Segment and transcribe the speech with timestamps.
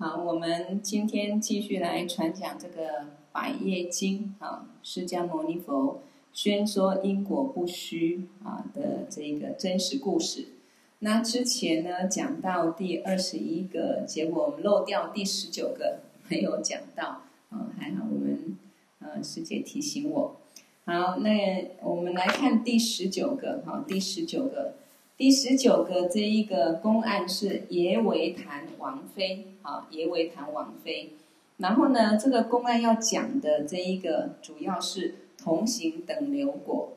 [0.00, 2.82] 好，我们今天继续来传讲这个
[3.32, 6.02] 《百业经》啊，释迦牟尼佛
[6.32, 10.50] 宣说因果不虚啊的这个真实故事。
[11.00, 18.56] 那之前呢，讲到第二十一个，结果我们漏掉第十九个没有讲到啊，还好我们
[19.00, 20.36] 呃师姐提醒我。
[20.84, 24.74] 好，那我们来看第十九个哈，第十九个。
[25.18, 31.14] 第十九个这一个公案是耶维昙王妃啊，耶维昙王妃。
[31.56, 36.92] 然后呢，这个公案要讲的这一个主要是同行等流果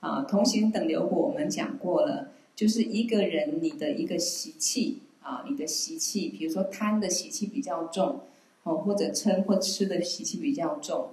[0.00, 8.20] 啊，同行等流果我们讲过了，就是一个人你的一个习气啊，你的习气，比如说贪的习气比较重，
[8.64, 11.12] 哦，或者嗔或吃的习气比较重，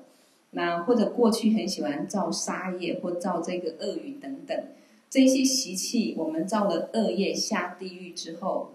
[0.52, 4.62] 那或者过去很喜欢造杀业或造这个恶语等等。
[5.10, 8.74] 这些习气，我们造了恶业下地狱之后，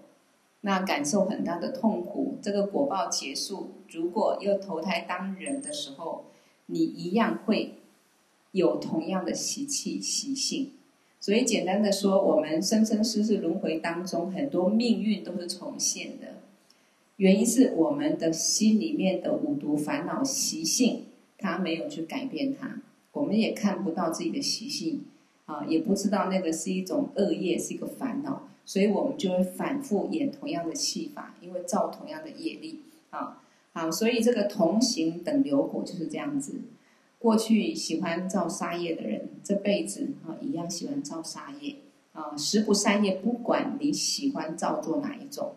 [0.61, 2.37] 那感受很大的痛苦。
[2.41, 6.25] 这个果报结束，如果又投胎当人的时候，
[6.65, 7.75] 你一样会
[8.51, 10.71] 有同样的习气习性。
[11.19, 16.39] 所以简单的说，我们生生世世轮回当中，很多命运都是重现的。
[17.17, 21.05] 原因是我们的心里面的五毒烦恼习性，
[21.37, 25.05] 它没有去改变它，我们也看不到自己的习性。
[25.45, 33.41] 啊，也不知道那个是一种恶业，是一个烦恼，所以我们就会反复演同样的戏法，因为造同样的业力啊。
[33.73, 36.61] 好，所以这个同行等流果就是这样子。
[37.19, 41.75] 过去喜欢造杀业的人，这辈子啊一样喜欢造杀业
[42.13, 42.35] 啊。
[42.37, 45.55] 十不善业，不管你喜欢造作哪一种，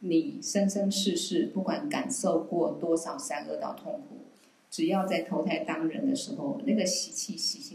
[0.00, 4.16] 你生生世世不管感受过多少善恶道痛苦，
[4.70, 7.67] 只要在投胎当人的时候，那个习气习。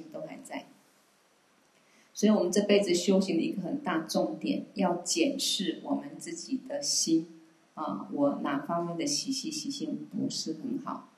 [2.24, 7.28] 所以，我们这辈子修行的一个很大重点，要检视我们自己的心
[7.74, 11.10] 啊，我哪方面的习气习性不是很好？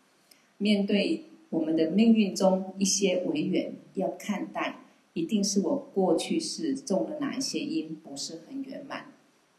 [0.58, 4.80] 面对我们的命运中一些违缘，要看待，
[5.14, 9.12] 一定是我过去是种了哪一些因，不是很圆满。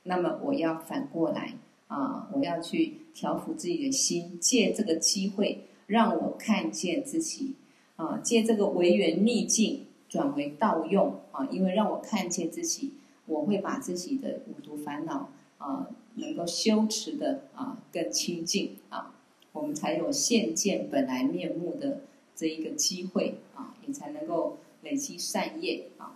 [0.02, 1.54] 那么，我要反过来
[1.86, 7.54] 啊，我要去调伏自己的心，借这个机会，让我看见自己
[7.94, 9.85] 啊，借这个违缘逆境。
[10.08, 12.94] 转为盗用啊，因为让我看见自己，
[13.26, 19.14] 我会把自己的五毒烦恼啊，能够修持的啊更清净啊，
[19.52, 22.02] 我们才有现见本来面目的
[22.34, 26.14] 这一个机会啊，也才能够累积善业啊。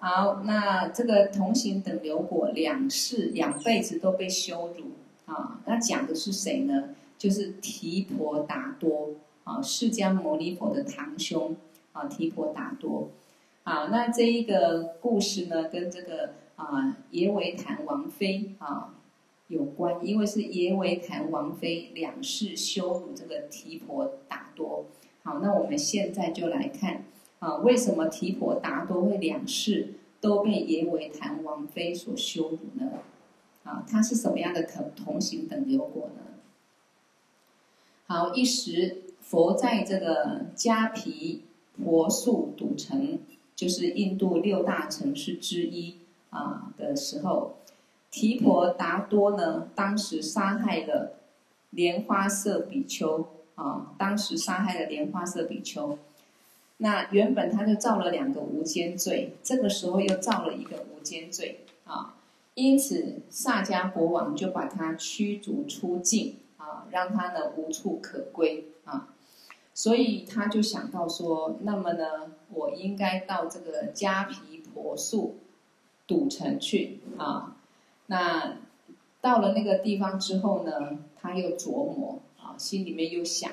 [0.00, 6.90] 好，那这个同行等流果两世两辈子都被羞辱啊，那讲的是谁呢？
[7.16, 9.10] 就是提婆达多
[9.44, 11.56] 啊，释迦牟尼佛的堂兄。
[11.94, 13.10] 啊，提婆达多，
[13.62, 18.96] 好，那这一个故事呢，跟这个啊耶维昙王妃啊
[19.46, 24.86] 有关，因为是耶维昙王妃两世羞辱这个提婆达多。
[25.22, 27.04] 好，那我们现在就来看
[27.38, 32.90] 啊，为什么提婆达多会两世都被耶维昙王妃所羞辱呢？
[33.62, 36.22] 啊，他是什么样的同同行等流果呢？
[38.08, 41.44] 好，一时佛在这个迦毗。
[41.82, 43.18] 婆宿赌城，
[43.56, 45.96] 就是印度六大城市之一
[46.30, 47.56] 啊的时候，
[48.10, 51.14] 提婆达多呢，当时杀害了
[51.70, 53.26] 莲花色比丘
[53.56, 55.98] 啊，当时杀害了莲花色比丘。
[56.78, 62.16] 那原本他就造了两个无间罪，这个时候又造了一个无间罪啊，
[62.54, 69.13] 因此萨迦国王就把他驱逐出境啊，让他呢无处可归啊。
[69.74, 75.34] 所以他就想到说，那么呢，我应该到这个迦毗婆宿
[76.06, 77.56] 赌城去啊。
[78.06, 78.58] 那
[79.20, 83.50] 到了那个地方之后呢，他又琢磨啊，心里面又想，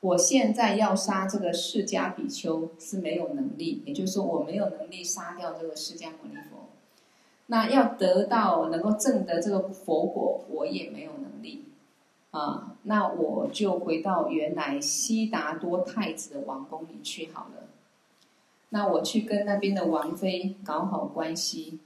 [0.00, 6.68] 我现在要杀这个释迦比丘是没有能力，也就是说我没有能力杀掉这个释迦牟尼佛。
[7.48, 11.64] 那要得到能够证得这个佛果，我也没有能力。
[12.30, 17.68] 啊，那我就回到原来悉达多太子的王宫里去好了。
[18.68, 21.78] 那我去跟那边的王妃搞好关系，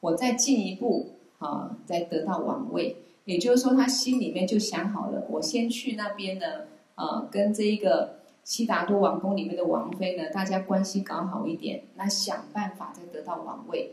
[0.00, 2.96] 我再进一步啊，再得到王位。
[3.24, 6.64] 也就是说，他心里面就想好了，我先去那边呢，
[6.96, 13.92] 啊，跟这一个悉达多王宫里面的王妃呢，大家关系搞好一点，那想办法再得到王位。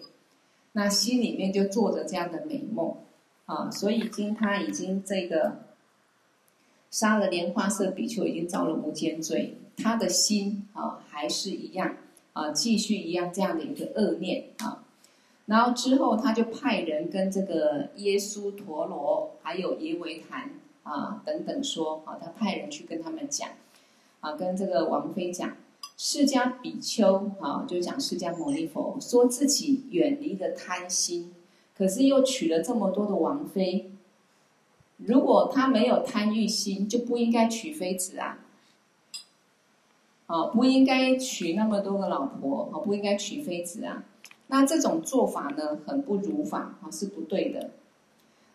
[0.71, 2.95] 那心里面就做着这样的美梦
[3.45, 5.69] 啊，所以经他已经这个。
[6.91, 11.95] 杀了莲花色比丘，已经造了无间罪，他的心啊还是一样
[12.33, 14.83] 啊，继续一样这样的一个恶念啊。
[15.45, 20.51] 然后之后他就派人跟这个耶输陀罗还有耶维昙
[20.83, 23.49] 啊等等说，啊，他派人去跟他们讲，
[24.19, 25.55] 啊，跟这个王妃讲，
[25.97, 31.33] 释迦比丘啊，就讲释迦牟尼佛说自己远离了贪心，
[31.77, 33.90] 可是又娶了这么多的王妃。
[35.03, 38.37] 如果他没有贪欲心，就不应该娶妃子啊！
[40.27, 44.03] 啊，不应该娶那么多个老婆，啊，不应该娶妃子啊！
[44.47, 47.71] 那这种做法呢，很不如法，啊，是不对的。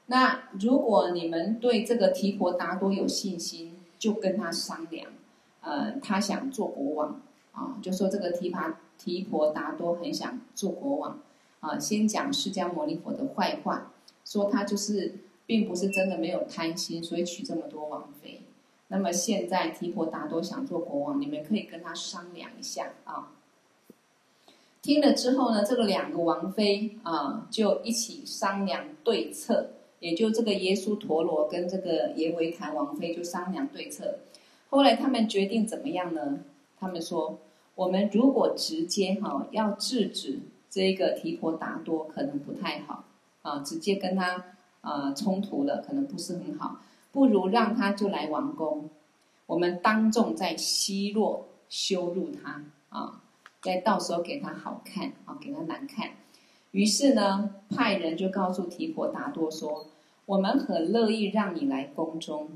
[0.06, 5.10] 那如果你们对这个提婆达多有信心，就跟他商量，
[5.62, 7.20] 呃，他想做国王，
[7.52, 8.60] 啊，就说这个提婆
[8.96, 11.18] 提婆达多很想做国王，
[11.58, 13.90] 啊，先讲释迦牟尼佛的坏话，
[14.24, 15.16] 说他就是。
[15.46, 18.42] 并不是真的没有贪心，所以娶这么多王妃。
[18.88, 23.32] 那么现在提婆达多想做国王，你们可以跟他商量一下啊。
[24.82, 34.18] 听了之后呢，这个两个王妃啊就一起商量对策，也就这个耶稣陀罗跟这个耶维昙王妃就商量对策。
[34.68, 36.40] 后来他们决定怎么样呢？
[36.78, 37.38] 他们说：
[37.74, 40.38] 我们如果直接哈要制止
[40.70, 43.04] 这个提婆达多，可能不太好
[43.42, 44.44] 啊，直接跟他。
[44.86, 46.78] 呃，冲突了，可能不是很好，
[47.10, 48.88] 不如让他就来王宫，
[49.46, 53.20] 我们当众在奚落羞辱他啊，
[53.60, 56.10] 再到时候给他好看啊，给他难看。
[56.70, 59.86] 于是呢，派人就告诉提婆达多说
[60.26, 62.50] ：“我们很乐意让你来宫中，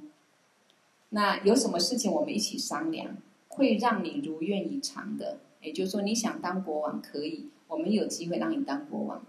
[1.09, 3.17] 那有什么事情我们一起商量，
[3.49, 5.39] 会让你如愿以偿的。
[5.63, 9.21] 也就是说，你想当国王可以，我们有机会让你当国王。”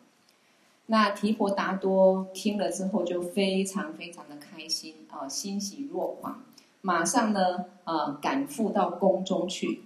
[0.92, 6.44] 那提婆达多听了之后就非常非常的开心啊，欣喜若狂，
[6.82, 9.84] 马上呢啊赶赴到宫中去。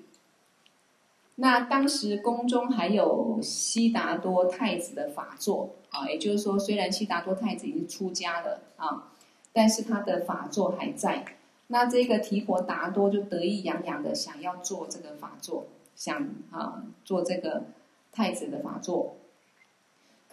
[1.35, 9.11] 那当时宫中还有悉达多太子的法座啊，也就是说，虽然悉达多太子已经出家了啊，
[9.53, 11.23] 但是他的法座还在。
[11.67, 17.65] 那这个提婆达多就得意洋洋的想要做这个法座，想啊做这个
[18.11, 19.17] 太子的法座。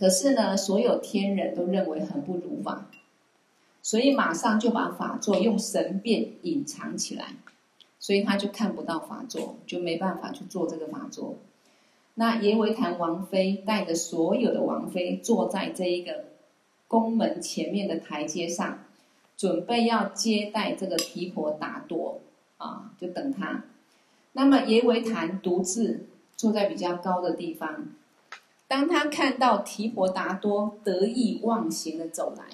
[0.02, 2.90] 可是呢，所有天人都认为很不如法，
[3.82, 7.36] 所以马上就把法座用神变隐藏起来，
[8.00, 11.36] 所以他就看不到法座，就没办法去做这个法座。
[12.14, 16.24] 那耶维昙王妃带着所有的王妃坐在这一个
[16.88, 18.80] 宫门前面的台阶上，
[19.36, 22.18] 准备要接待这个提婆达多
[22.56, 23.62] 啊，就等他。
[24.32, 26.06] 那么耶维昙独自
[26.36, 27.86] 坐在比较高的地方。
[28.72, 32.44] 当他看到提婆达多得意忘形的走来，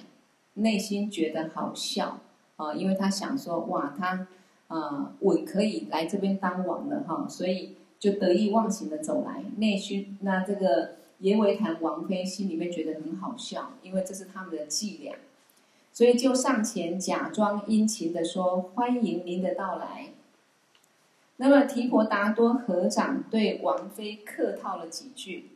[0.55, 2.19] 内心觉得好笑
[2.57, 4.27] 啊，因为他想说哇，他
[4.67, 9.45] 啊稳可以来这边当王了哈，所以就得意忘形的走来。
[9.59, 15.15] 内心那这个耶维昙王妃心里面觉得很好笑，因为这是他们的伎俩，
[15.93, 20.09] 所以就上前假装殷勤的说：“欢迎您的到来。”
[21.39, 25.51] 那么提婆达多合掌对王妃客套了几句。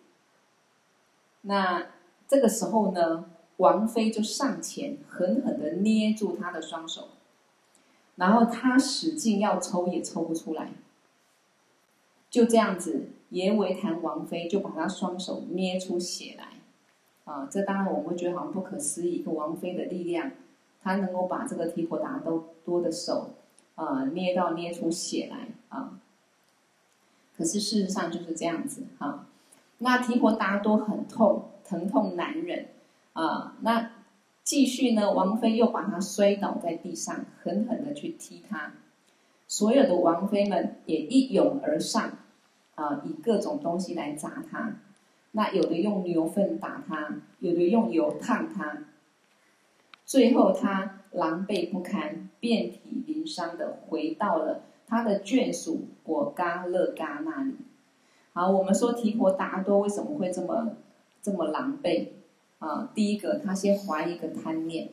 [1.43, 1.87] 那
[2.27, 3.27] 这个时候呢，
[3.59, 7.09] 王妃就上前狠狠的捏住他的双手，
[8.17, 10.73] 然后他使劲要抽也抽不出来。
[12.31, 16.49] 就这样子，阎维谈王妃就把他双手捏出血来。
[17.25, 20.33] 啊，这当然我们会觉得好像不可思议，一个王妃的力量，
[20.83, 22.21] 他能够把这个提婆达
[22.65, 23.34] 多的手，
[23.75, 26.01] 啊，捏到捏出血来啊。
[27.37, 29.29] 可是事实上就是这样子啊。
[29.82, 32.69] 那提婆达多很痛，疼痛难忍，
[33.15, 33.91] 啊，那
[34.44, 35.12] 继续呢？
[35.12, 38.74] 王妃又把他摔倒在地上，狠狠的去踢他。
[39.48, 42.12] 所有的王妃们也一拥而上，
[42.77, 44.77] 啊，以各种东西来砸他。
[45.32, 48.84] 那有的用牛粪打他，有的用油烫他。
[50.05, 57.56] 最后他狼狈不堪，遍体鳞伤的回到了他的眷属果嘎勒嘎那里。
[58.34, 60.77] 好，我们说提婆达多为什么会这么
[61.20, 62.08] 这么狼狈
[62.60, 62.91] 啊？
[62.94, 64.89] 第一个，他先怀一个贪念，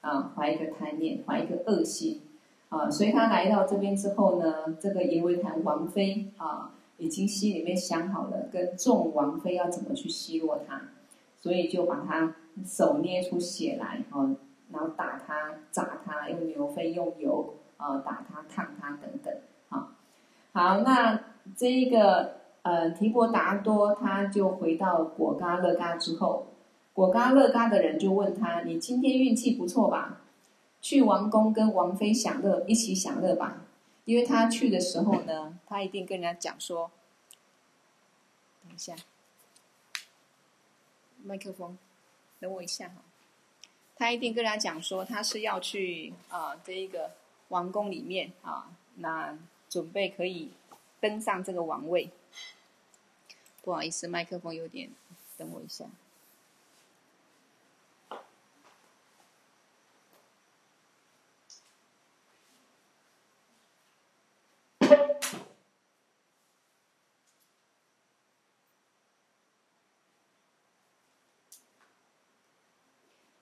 [0.00, 2.22] 啊，怀一个贪念，怀一个恶心，
[2.70, 10.80] 啊，所以他来到这边之后呢，这个耶维昙王妃啊，已经心里面想好了跟众王妃要怎么去奚落他，
[11.36, 14.34] 所以就把他手捏出血来，啊，
[14.72, 19.34] 然后打他、砸他，用牛粪、用油啊打他、烫他等等，
[19.68, 19.92] 啊，
[20.54, 21.20] 好，那。
[21.54, 26.46] 这一个呃提婆达多，他就回到果嘎乐嘎之后，
[26.94, 30.22] 果嘎乐嘎的人就问他：“你今天运气不错吧？
[30.80, 33.62] 去王宫跟王妃享乐，一起享乐吧。”
[34.06, 36.90] 因为他去的时候呢，他一定跟人家讲说
[38.62, 38.94] ：“等一下，
[41.24, 41.76] 麦克风，
[42.38, 42.94] 等我一下哈。
[43.96, 47.10] 他一定跟人家讲说，他是要去啊、呃、这一个
[47.48, 49.36] 王宫里面啊，那
[49.68, 50.50] 准备可以
[51.06, 52.10] 登上这个王位。
[53.62, 54.90] 不好意思，麦克风有点，
[55.36, 55.84] 等我一下。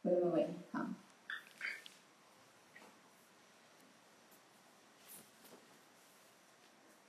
[0.03, 0.49] 喂喂喂，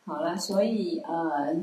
[0.05, 1.55] 好，所以呃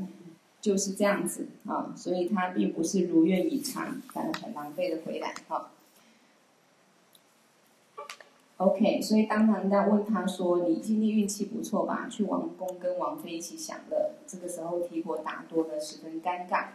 [0.61, 5.69] 就是这样子啊，所以他并不是如愿以偿，反而很狼狈的回来哈。
[8.57, 12.07] OK，所以当人家问他说：“你今天运气不错吧？
[12.09, 16.67] 去王宫跟王妃一起享乐。”这个时候提婆达多呢十分尴尬。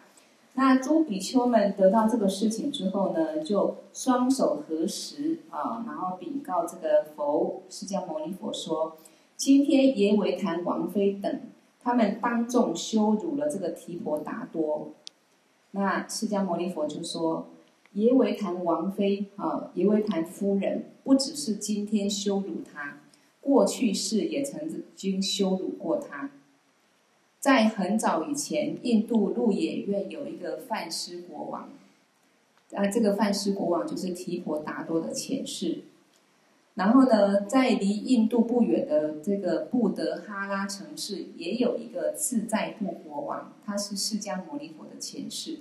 [0.55, 8.97] 那诸比丘们得到这个事情之后呢，就双手合十啊，然后禀告这个佛释迦牟尼佛说：
[9.37, 11.41] 今天耶维昙王妃等，
[11.89, 14.93] 他们当众羞辱了这个提婆达多。
[15.71, 17.47] 那释迦牟尼佛就说：
[17.95, 22.99] 耶维昙王妃啊，耶维昙夫人，不只是今天羞辱他，
[23.41, 26.29] 过去世也曾经羞辱过他。
[27.41, 31.71] 在很早以前，印度鹿野苑有一个梵师国王，
[32.75, 35.85] 啊，这个梵师国王就是提婆达多的前世。
[36.79, 45.59] 然后呢，在离印度不远的这个布德哈拉城市，也有一个自在部国王，他是释迦牟尼佛的前世。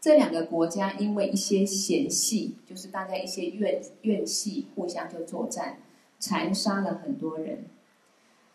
[0.00, 5.78] 这两个国家因为一些嫌隙，就是大家一些怨怨气，互相就作战，
[6.18, 7.66] 残杀了很多人。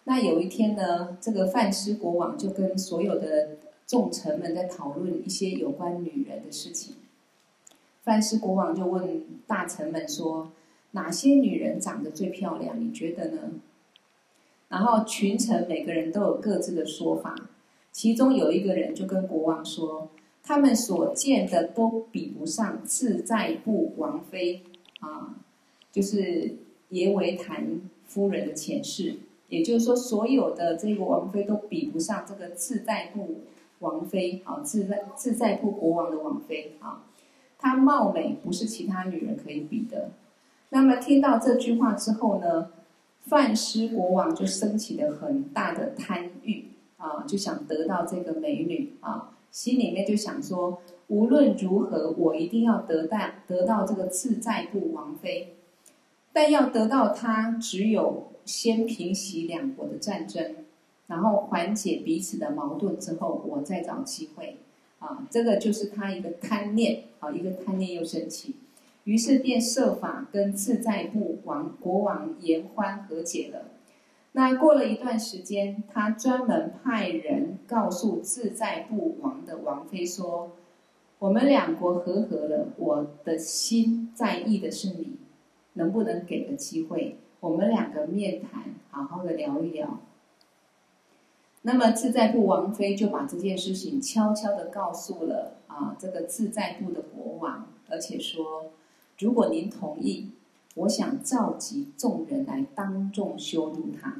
[0.03, 3.51] 那有一天呢，这个梵师国王就跟所有的
[3.87, 6.95] 众臣们在讨论一些有关女人的事情。
[8.03, 10.51] 梵师国王就问大臣们说
[10.91, 12.79] ：“哪些女人长得最漂亮？
[12.79, 13.51] 你觉得呢？”
[14.69, 17.35] 然后群臣每个人都有各自的说法。
[17.91, 20.09] 其中有一个人就跟国王说
[20.41, 24.63] ：“他们所见的都比不上自在部王妃
[25.01, 25.35] 啊，
[25.91, 26.55] 就是
[26.89, 29.15] 耶维昙夫人的前世。”
[29.49, 33.41] 也就是说，所有的这个王妃都比不上这个自在部
[33.79, 37.03] 王妃啊，自在自在部国王的王妃啊，
[37.57, 40.11] 她貌美不是其他女人可以比的。
[40.71, 42.71] 那么听到这句话之后呢，
[43.21, 46.65] 梵师国王就升起了很大的贪欲
[46.97, 55.55] 啊，就想得到这个美女啊，心里面就想说，无论如何，我一定要得到得到这个自在部王妃。
[56.33, 58.27] 但要得到她，只有。
[58.43, 60.55] 先平息两国的战争，
[61.05, 64.57] 然后缓解彼此的矛盾之后，我再找机会。
[64.97, 68.55] 啊，这个就是他一个贪念，啊，一个贪念又生气，
[69.03, 73.65] 于是便设法跟自在部王国王言欢和解了。
[74.33, 80.51] 那过了一段时间，他专门派人告诉自在部王的王妃说
[81.19, 85.17] ：“我们两国和和了，我的心在意的是你，
[85.73, 89.99] 能不能给个机会？”我们两个面谈，好好的聊一聊。
[91.63, 98.71] 那么自在部王妃就把这件事情悄悄的告诉了啊这个自在部的国王，而且说，
[99.21, 100.29] 如果您同意，
[100.75, 104.15] 我想召集众人来当众羞辱他。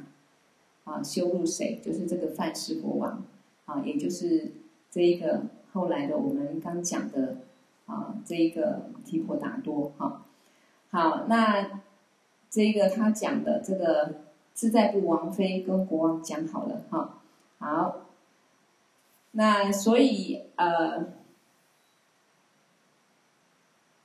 [0.84, 1.78] 啊，羞辱谁？
[1.84, 3.22] 就是这个范氏国王
[3.66, 4.52] 啊，也就是
[4.90, 5.42] 这一个
[5.72, 7.36] 后来的我们刚讲的
[7.86, 9.92] 啊这一个提婆达多。
[9.98, 10.24] 哈，
[10.90, 11.82] 好，那。
[12.54, 14.16] 这一个他讲的这个
[14.52, 17.18] 自在部王妃跟国王讲好了哈，
[17.56, 18.02] 好，
[19.30, 21.02] 那所以呃，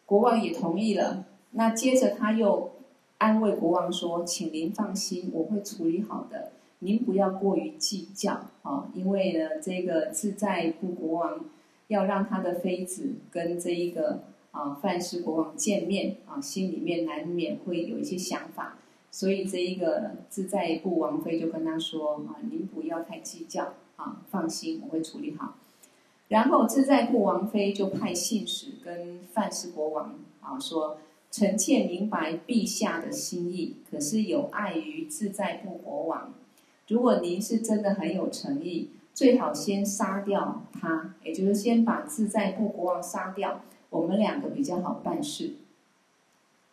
[0.08, 1.28] 国王也同意了。
[1.52, 2.72] 那接着他又
[3.20, 11.46] 安慰国王说：“请您放心，我会处理好的，您不要过于计较啊，因为呢，这个自在部国王
[11.90, 18.80] 要让他的妃子跟这一个。”啊，范氏国王见面啊，心里面难免会有一些想法，
[19.12, 25.58] 所以这一个自在部王妃就跟他说：“啊，您不要太计较啊，放心，我会处理好。”
[26.30, 30.98] 然后自在部王妃就派信使跟范氏国王啊说
[31.32, 36.34] ：“臣妾明白陛下的心意，可是有碍于自在部国王。
[36.88, 45.54] 如果您是真的很有诚意，最好先杀掉他，也就是先把自在部国王杀掉。”我们两个比较好办事。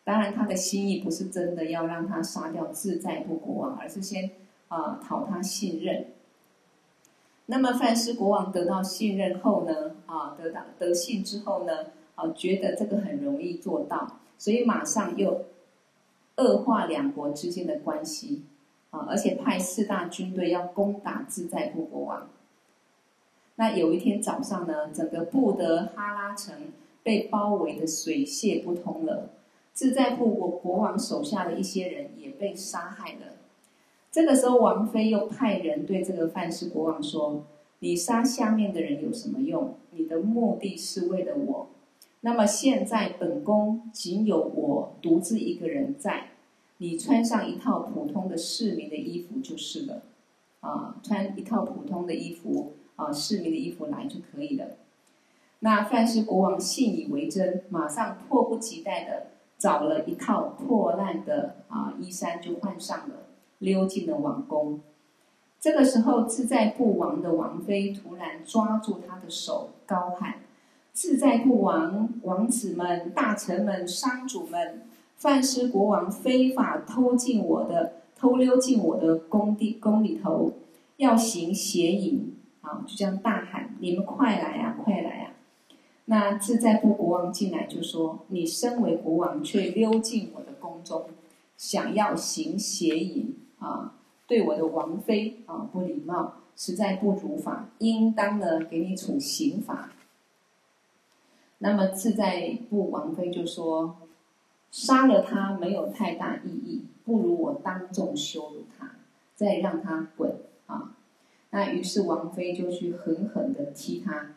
[0.03, 4.29] 当然，他的心意不是真的要让他杀掉自在部国王，而是先
[4.67, 6.07] 啊讨他信任。
[7.47, 15.45] 那么范斯国王得到信任后呢，啊，得到得信之后呢，啊，觉得这个很容易做到，所以马上又
[16.37, 18.45] 恶化两国之间的关系，
[18.91, 22.29] 啊，而且派四大军队要攻打自在部国王。
[23.57, 26.73] 那有一天早上呢，整个布德哈拉城
[27.03, 29.29] 被包围的水泄不通了，
[29.75, 33.35] 自在部国国王手下的一些人也被杀害了。
[34.15, 37.45] 这个时候，王妃又派人对这个范氏国王说
[37.81, 39.75] ：“你杀下面的人有什么用？
[39.91, 41.71] 你的目的是为了我。
[42.21, 46.29] 那么现在本宫仅有我独自一个人在，
[46.79, 50.03] 你穿上一套普通的市民的衣服就是了。
[50.61, 54.77] 啊，穿一套普通的衣服啊，市民的衣服来就可以了。”
[55.59, 59.27] 那范氏国王信以为真，马上迫不及待的
[59.59, 63.24] 找了一套破烂的啊衣衫就换上了。
[63.65, 64.81] 溜进了王宫，
[65.59, 70.35] 这个时候，自在不王的王妃突然抓住他的手，高喊
[70.93, 74.83] ：“自在不王、王子们、大臣们、商主们，
[75.17, 80.53] 范师国王非法偷进我的、偷溜进我的宫地宫里头，
[80.99, 85.33] 要行邪淫！”啊，就这样大喊：“你们快来啊，快来啊！”
[86.07, 91.07] 那自在不国王进来就说：“你身为国王，却溜进我的宫中，
[91.57, 93.95] 想要行邪淫。”啊，
[94.27, 99.91] 对我的王妃啊不礼貌，实在不如法，应当呢给你处刑罚。
[101.59, 103.97] 那么自在部王妃就说
[104.71, 108.91] ：“杀了他没有太大意义，不如我当众羞辱他，
[109.35, 110.95] 再让他滚啊！”
[111.51, 114.33] 那于是王妃就去狠狠的踢他，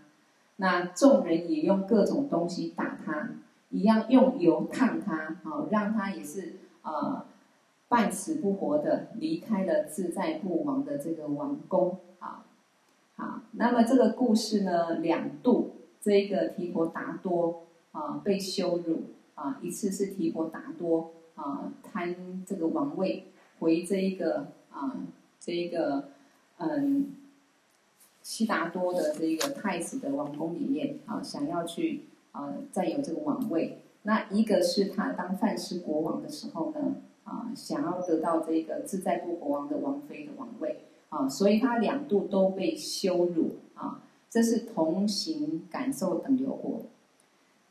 [0.56, 3.32] 那众人也用各种东西打他，
[3.72, 7.26] 一样用油烫他，好让他也是啊。
[7.90, 12.46] 半死不活的离开了自在不王的这个王宫啊，
[13.16, 17.64] 好，那么这个故事呢，两度这个提婆达多
[17.94, 19.04] 啊被羞辱
[19.36, 23.28] 啊，一次是提婆达多啊贪这个王位
[23.60, 24.98] 回这一个啊
[25.40, 26.10] 这一个
[26.58, 27.16] 嗯
[28.22, 32.02] 悉达多的这个太子的王宫里面啊，想要去
[32.34, 36.96] 啊占有这个王位，那一个是他当范师国王的时候呢。
[37.28, 46.84] 啊，想要得到这个自在部国王的王妃的王位啊，所以他两度都被羞辱啊，这是同行感受等流果。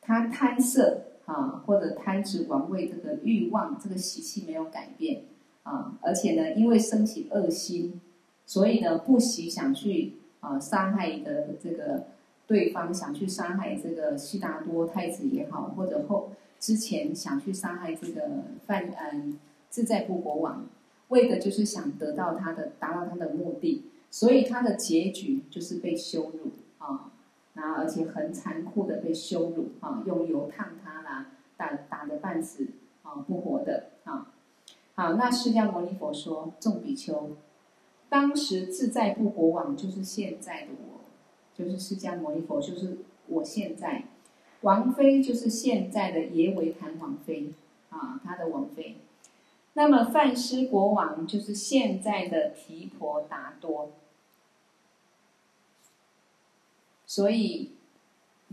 [0.02, 5.22] 他贪色啊，或者贪执王位这个欲望，这个习气没有改变
[5.62, 7.98] 啊，而且呢，因为生起恶心，
[8.44, 12.04] 所以呢，不惜想去啊杀害的这个
[12.46, 16.28] 对方，想去杀害这个悉达多太子也好，或者后。
[16.66, 18.28] 之前想去杀害这个
[18.66, 19.38] 犯嗯
[19.70, 20.66] 自在部国王，
[21.10, 27.12] 为的就是想得到他的达到他的目的，所以他的结局就是被羞辱啊，
[27.54, 31.26] 然后而且很残酷的被羞辱啊，用油烫他啦，
[31.56, 32.66] 打打得半死
[33.04, 34.32] 啊不活的啊。
[34.96, 37.36] 好，那释迦牟尼佛说：众比丘，
[38.08, 41.04] 当时自在部国王就是现在的我，
[41.54, 42.98] 就是释迦牟尼佛，就是
[43.28, 44.06] 我现在。
[44.66, 47.52] 王妃就是现在的耶维昙王妃
[47.90, 48.96] 啊，他的王妃。
[49.74, 53.92] 那么范师国王就是现在的提婆达多。
[57.06, 57.70] 所以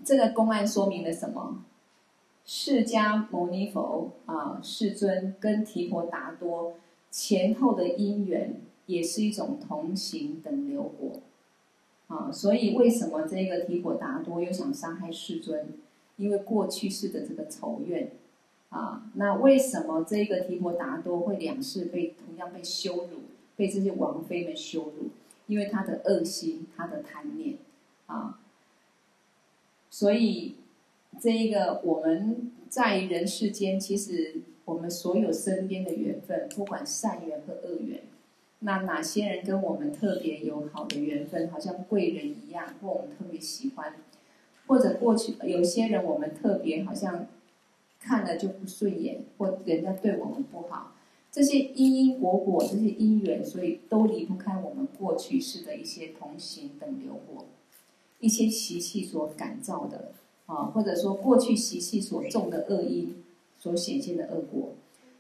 [0.06, 1.64] 这个公案说明了什么？
[2.46, 6.76] 释迦牟尼佛啊，世尊跟提婆达多
[7.10, 11.14] 前后的因缘也是一种同行等流果
[12.06, 12.32] 啊。
[12.32, 15.80] 所以为什么这个提婆达多又想伤害世尊？
[16.18, 18.12] 因为过去世的这个仇怨，
[18.70, 23.22] 啊，那为什么这个提婆达多会两世被同样被羞辱，
[23.56, 25.10] 被这些王妃们羞辱？
[25.48, 27.58] 因为他的恶心，他的贪念，
[28.06, 28.40] 啊，
[29.90, 30.56] 所以
[31.20, 38.02] 这一个我们在人世间，其实我们所有身边的缘分，不管善缘和恶缘，
[38.60, 43.94] 那哪些人跟我们特别有好的缘分，好像贵人一样，或我们特别喜欢。
[44.68, 47.28] 或者过去有些人，我们特别好像
[48.00, 50.96] 看了就不顺眼，或人家对我们不好，
[51.32, 57.46] 这些因因果果，这些因缘，所以都离不开我们过去世的一些同行等流果，
[58.20, 60.12] 一些习气所感召的
[60.46, 63.24] 啊，或者说过去习气所种的恶因
[63.58, 64.74] 所显现的恶果，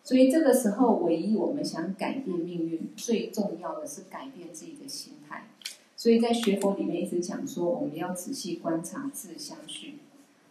[0.04, 5.48] 所以这个时候，唯一我们想改变命运，最重要的是改变自己的心态。
[6.04, 10.00] 所以在学佛里面一直讲说，我们要仔细观察自相续。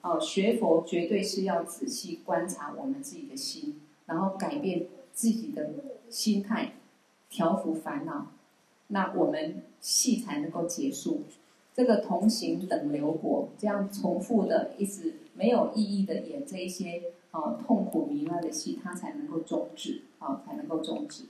[0.00, 5.74] 哦，学佛绝对是要仔细观察我们自己的心，然后改变自己的
[6.08, 6.72] 心态，
[7.28, 8.28] 调伏烦恼。
[8.86, 11.24] 那我们戏才能够结束。
[11.74, 21.24] 这个同行等流果，这样重复的一直没有意义的演这一些啊痛苦糜烂的戏，它才能够终止啊，才能够终止。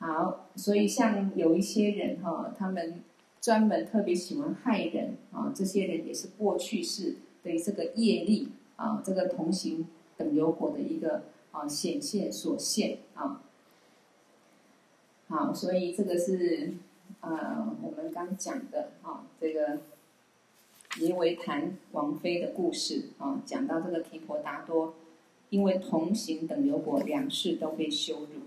[0.00, 3.00] 好，所以像有一些人哈、他们
[3.40, 9.86] 专门特别喜欢害人啊，这些人也是过去世的这个业力啊，这个同行
[10.16, 13.42] 等流果的一个啊显现所现啊。
[15.28, 16.74] 好，所以这个是。
[17.22, 19.80] 呃，我们刚讲的啊，这个
[21.00, 24.94] 因为谈王妃的故事啊，讲到这个提婆达多，
[25.50, 28.39] 因为同行等流果两世都被羞辱。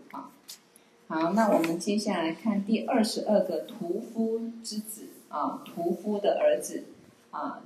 [1.08, 6.84] 好，那我们接下来看第二十二个屠夫之子啊，屠夫的儿子
[7.32, 7.64] 啊。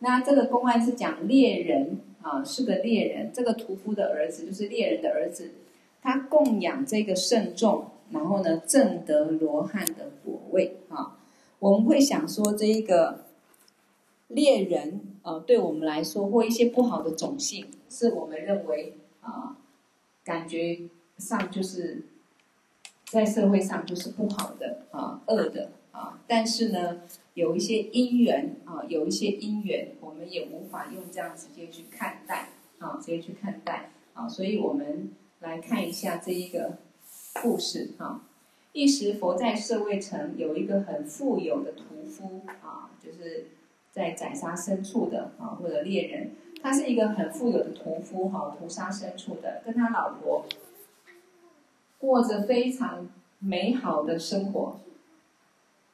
[0.00, 5.52] 那这个公案是讲猎人啊，是个猎人，这个屠夫的儿子就是猎人的儿子，
[6.02, 7.86] 他供养这个圣众。
[8.12, 11.16] 然后呢，证得罗汉的果位啊！
[11.60, 13.26] 我们会想说，这一个
[14.26, 19.56] 猎人啊，对我们来说，或一些不好的种姓，是我们认为啊，
[20.24, 20.80] 感觉
[21.18, 22.02] 上就是
[23.10, 26.20] 在社会上就是不好的啊，恶的啊。
[26.26, 27.02] 但是呢，
[27.34, 34.28] 有一些因缘啊，有一些因缘，我们也无法用这样直接去看待啊，直接去看待啊。
[34.28, 36.78] 所以我们来看一下这一个。
[37.42, 38.22] 故事哈，
[38.72, 43.46] 一时佛在舍卫城有一个很富有的屠夫啊，就是
[43.92, 50.44] 在宰杀牲畜的啊，或者猎人，他是一个很富有的屠夫哈，屠杀牲畜的，跟他老婆
[52.00, 53.08] 过着非常
[53.38, 54.80] 美好的生活。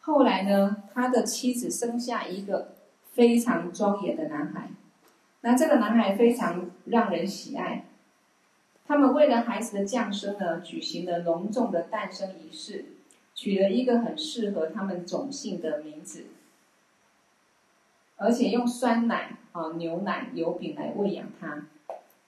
[0.00, 2.76] 后来呢，他的妻子生下一个
[3.12, 4.70] 非常庄严的男孩，
[5.40, 7.84] 那这个男孩非常让人喜爱。
[8.86, 12.84] 他们为了孩子的降生呢，举行了隆重的诞生仪式，
[13.34, 16.26] 取了一个很适合他们种姓的名字，
[18.14, 21.66] 而且用酸奶啊、牛奶、油饼来喂养他。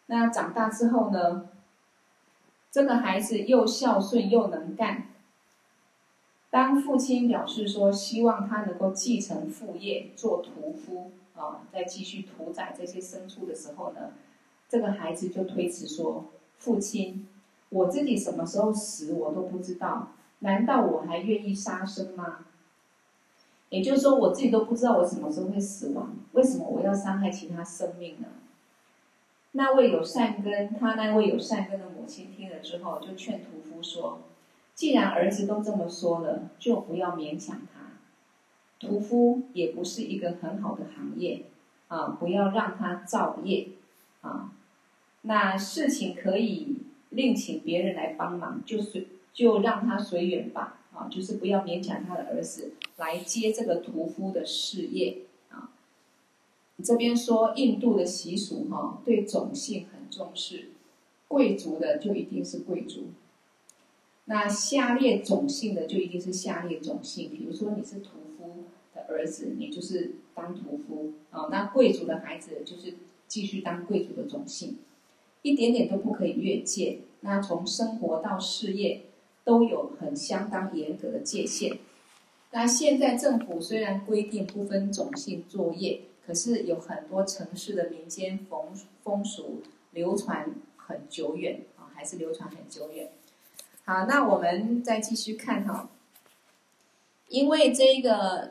[0.07, 1.49] 那长大之后呢，
[2.71, 5.09] 这个孩子又孝顺又能干。
[6.51, 14.13] 当父亲表示说希望他能够继承父业，做屠夫啊，再继续屠宰这些牲畜的时候呢，
[14.69, 16.27] 这个孩子就推辞说。
[16.59, 17.29] 父亲，
[17.69, 20.09] 我自己什么时候死我都不知道，
[20.41, 22.47] 难道我还愿意杀生吗？
[23.69, 28.27] 也就是说，我自己都不知道我什么时候会死亡，为什么我要伤害其他生命呢？
[29.59, 34.21] 那位有善根，他那位有善根的母亲听了之后，就劝屠夫说
[34.73, 37.99] ：“既然儿子都这么说了，就不要勉强他。
[38.79, 41.47] 屠夫也不是一个很好的行业
[41.89, 43.71] 啊，不要让他造业
[44.21, 44.53] 啊。”
[45.23, 46.77] 那事情可以
[47.11, 55.17] 另请别人来帮忙，就随就让他随缘吧，啊，就是不要勉强他的儿子来接这个屠夫的事业。
[56.83, 60.71] 这边说印度的习俗哈，对种姓很重视，
[61.27, 63.07] 贵族的就一定是贵族，
[64.27, 67.31] 那下列种姓的就一定是下列种姓。
[67.31, 68.65] 比如说你是屠夫
[68.95, 72.95] 的儿子，你就是当屠夫啊，那贵族的孩子就是
[73.27, 74.79] 继续当贵族的种姓。
[75.43, 76.99] 一点点都不可以越界。
[77.21, 79.03] 那从生活到事业，
[79.45, 81.79] 都有很相当严格的界限。
[82.53, 88.61] 那现在政府虽然规定不分种姓作业，可是有很多城市的民间风
[89.03, 89.63] 风俗
[89.93, 93.09] 流传很久远啊，还是流传很久远。
[93.87, 95.89] 好，那我们再继续看哈。
[97.29, 98.51] 因为这个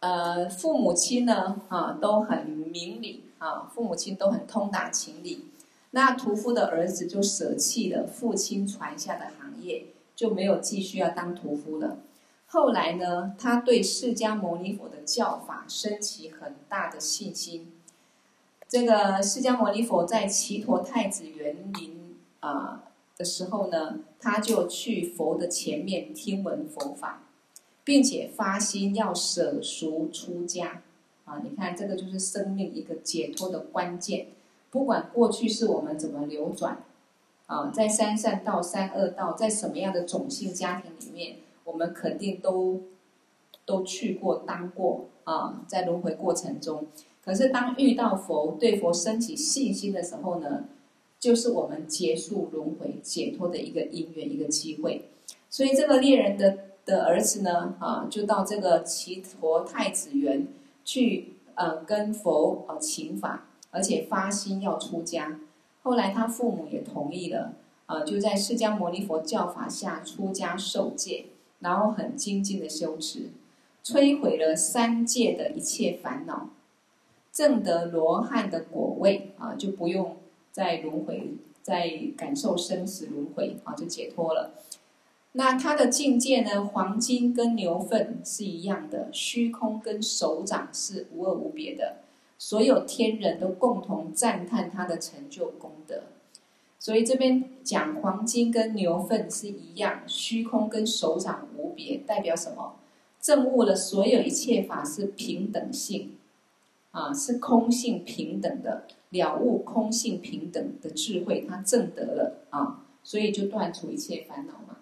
[0.00, 5.44] 呃父母亲呢啊都很明理啊，父母亲都很通达情理。
[5.92, 11.98] 那屠夫的儿子就舍弃了父亲传下的行业，就没有继续要当屠夫了。
[12.48, 17.72] 后来呢，他对释迦牟尼佛的教法升起很大的信心。
[18.68, 22.84] 这个释迦牟尼佛在只陀太子园林啊
[23.16, 27.22] 的时候呢，他就去佛的前面听闻佛法，
[27.84, 30.82] 并且发心要舍俗出家。
[31.24, 34.28] 啊，你看这个就是生命一个解脱的关键。
[34.70, 36.84] 不管过去是我们怎么流转，
[37.46, 42.80] 啊，在三善道、三恶道，在什么样的种姓家庭里面，我们肯定都
[43.66, 46.86] 都去过、当过啊，在轮回过程中。
[47.22, 50.64] 可是当遇到佛，对佛升起信心的时候呢，
[51.20, 55.10] 就是我们结束轮回、解脱的一个因缘、一个机会。
[55.50, 60.48] 所以这个猎人的的儿子呢，啊，就到这个只陀太子园
[60.86, 63.42] 去，呃，跟佛呃请法。
[63.72, 65.38] 而且发心要出家，
[65.82, 67.52] 后来他父母也同意了，
[67.84, 71.26] 啊，就在释迦牟尼佛教法下出家受戒，
[71.60, 73.30] 然后很精进的修持，
[73.84, 76.50] 摧毁了三界的一切烦恼，
[77.32, 80.16] 证得罗汉的果位啊，就不用
[80.52, 84.54] 再轮回，再感受生死轮回啊，就解脱了。
[85.32, 86.64] 那他的境界呢？
[86.64, 91.96] 黄金跟牛粪是一样的，虚空跟手掌是无二无别的，
[92.38, 96.04] 所有天人都共同赞叹他的成就功德。
[96.86, 102.76] 所以这边讲黄金跟牛粪是一样，虚空跟手掌无别，代表什么？
[103.20, 106.16] 证悟了所有一切法是平等性，
[106.92, 114.76] 啊，是空性平等的，了悟空性平等的智慧，他证得了啊，所以就断除一切烦恼嘛，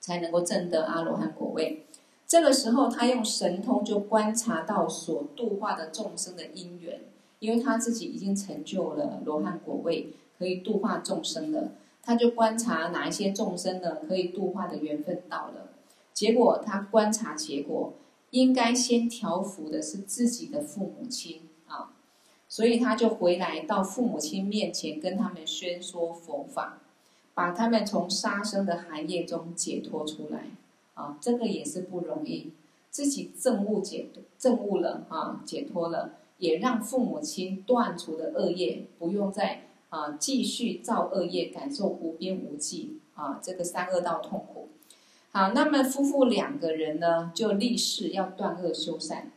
[0.00, 1.86] 才能够证得阿罗汉果位。
[2.26, 7.00] 这个时候，他用神通就观察到所度化的众生的因缘，
[7.38, 10.12] 因为他自己已经成就了罗汉果位。
[10.44, 13.96] 可以度化众生了，他就观察哪一些众生呢？
[14.06, 15.70] 可以度化的缘分到了，
[16.12, 17.94] 结果他观察结果，
[18.28, 21.92] 应该先调伏的是自己的父母亲啊，
[22.46, 26.80] 所以他就回来到父母亲面前，跟他们宣说佛法，
[27.32, 30.48] 把他们从杀生的寒夜中解脱出来
[30.92, 32.52] 啊，这个也是不容易，
[32.90, 39.62] 自己证悟解证悟了啊，解脱了，也让父母亲断除了恶业，不用再。
[39.94, 44.70] 啊，继续造恶业，感受无边无际啊，这个三恶道痛苦。
[45.30, 49.30] 好，那么夫妇两个人呢，就立誓要断恶修善，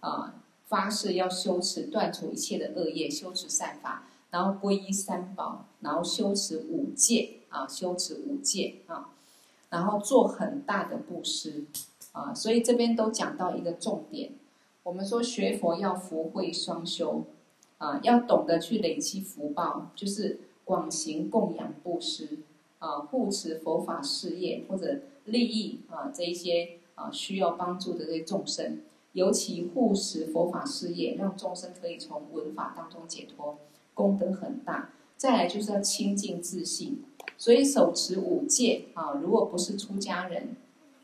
[0.00, 0.34] 啊，
[0.66, 9.10] 发誓要修持断除一切的恶业，修持善法，然后皈依三宝，然后修持五戒啊，修持五戒啊，
[9.70, 11.66] 然后做很大的布施
[12.10, 14.32] 啊，所以这边都讲到一个重点，
[14.82, 17.24] 我们说学佛要福慧双修。
[17.78, 22.38] 啊，要懂得去累积福报，就是广行供养布施，
[22.78, 28.80] 啊，护持佛法事业或者利益啊这一些啊需要帮助的这些众生，
[29.12, 33.58] 尤其护持佛法事业，让众生可以从文法当中解脱，
[33.94, 34.90] 功德很大。
[35.16, 37.02] 再来就是要清净自信，
[37.36, 40.56] 所以手持五戒啊，如果不是出家人，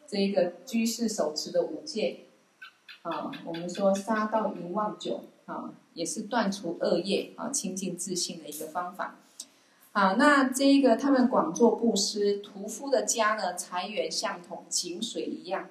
[0.07, 2.21] 这一个居士手持的五戒
[3.03, 5.75] 啊，我们说杀盗淫妄酒啊。
[5.95, 9.19] 也是断除恶业啊，清净自信的一个方法。
[9.93, 15.69] 好，那这个他们广做布施，屠夫的家呢，财源像桶井水一样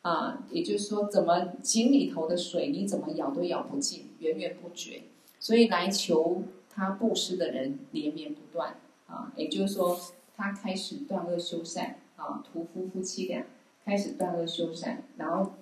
[0.00, 5.02] 啊，也就是说，怎么井里头的水，你怎么舀都舀不尽，源源不绝。
[5.38, 8.76] 所以来求他布施的人连绵不断
[9.06, 10.00] 啊，也就是说，
[10.34, 13.44] 他开始断恶修善啊，屠夫夫妻俩
[13.84, 15.52] 开始断恶修善，然后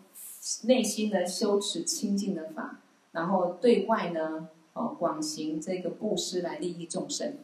[0.66, 2.78] 内心呢修持清净的法。
[3.12, 7.36] 然后对外呢，哦，广行这个布施来利益众生。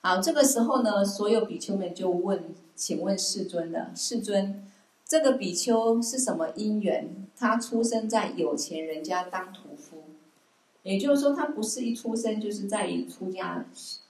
[0.00, 4.64] 好，这个时候呢，所有比丘们就问，请问世尊的世尊，
[5.04, 7.26] 这个比丘是什么因缘？
[7.36, 10.02] 他出生在有钱人家当屠夫，
[10.82, 13.64] 也就是说，他不是一出生就是在出家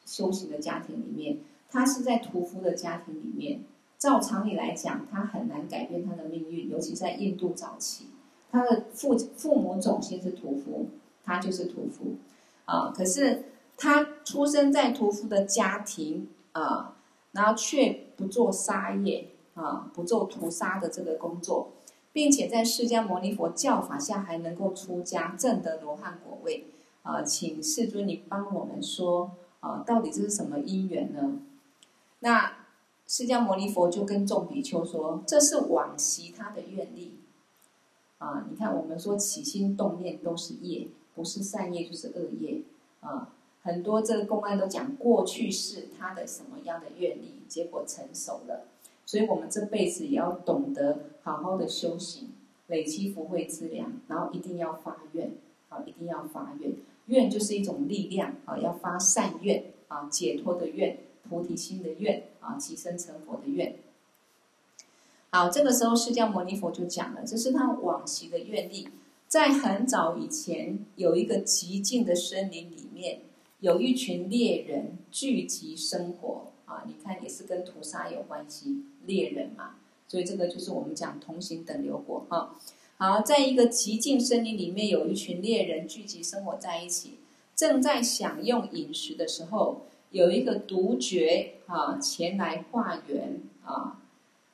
[0.07, 1.38] 修行的家庭里面，
[1.71, 3.61] 他是在屠夫的家庭里面。
[3.99, 8.07] 照常理来讲，他很难改变他的命运，尤其在印度早期。
[8.51, 10.89] 他的父父母种姓是屠夫，
[11.25, 12.17] 他就是屠夫，
[12.65, 13.45] 啊，可是
[13.77, 16.97] 他出生在屠夫的家庭啊，
[17.33, 21.73] 然后却不做杀业啊，不做屠杀的这个工作，
[22.13, 26.67] 并且在释迦牟尼佛教法下还能够出家证得罗汉果位
[27.03, 31.41] 啊，请世尊你帮我们说啊，到底这是什么因缘呢？
[32.21, 32.65] 那
[33.07, 37.17] 释迦牟尼佛就跟众比丘说，这是往昔他的愿力。
[38.18, 42.62] 啊，你看，我们说起心动念都是业，不是善业就是恶业
[43.00, 43.35] 啊。
[43.62, 48.66] 很多这个公案都讲过去是他的什么样的愿力，结果成熟了。
[49.04, 52.31] 所以我们这辈子也要懂得好好的修行，
[52.66, 55.33] 累积福慧资粮，然后一定要发愿
[55.68, 56.72] 啊，一定要发愿。
[57.07, 63.76] 愿就是一种力量啊，要发善愿啊，解脱的愿，菩提心的愿啊，即生成佛的愿。
[65.31, 68.88] 好，这个时候释迦牟尼佛就讲了，这是他往昔的愿力。
[69.27, 73.21] 在很早以前，有一个寂静的森林里面，
[73.61, 76.85] 有一群猎人聚集生活啊。
[76.87, 79.75] 你看，也是跟屠杀有关系，猎人嘛。
[80.07, 82.57] 所以这个就是我们讲同行等流果哈。
[82.97, 87.19] 好，在一个寂静森林里面，有一群猎人聚集生活在一起，
[87.55, 93.98] 正在享用饮食的时候，有一个独觉啊前来化缘啊。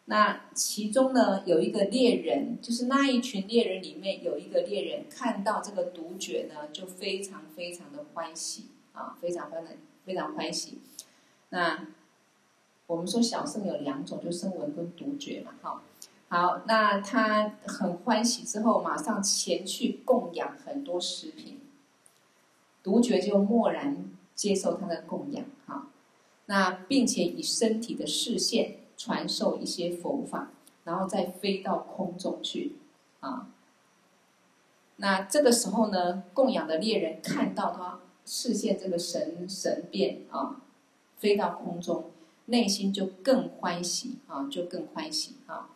[0.06, 9.66] 那其中呢，有一个猎人，就是那一群猎人里面有一个猎人，看到这个独觉呢，就非常非常的欢喜啊，非常非常
[10.04, 10.78] 非常欢喜。
[11.48, 11.86] 那
[12.86, 15.82] 我们说小圣有两种，就声闻跟独觉嘛，哈。
[16.28, 21.60] 好，那他很欢喜之后，马上前去供养很多食品。
[22.82, 25.86] 独觉就默然接受他的供养，哈。
[26.46, 30.50] 那并且以身体的视线传授一些佛法，
[30.84, 32.76] 然后再飞到空中去，
[33.20, 33.50] 啊。
[34.96, 40.62] 那这个时候呢，供养的猎人看到他视线这个神神变啊，
[41.18, 42.12] 飞到空中，
[42.46, 45.68] 内心就更欢喜啊，就更欢喜啊。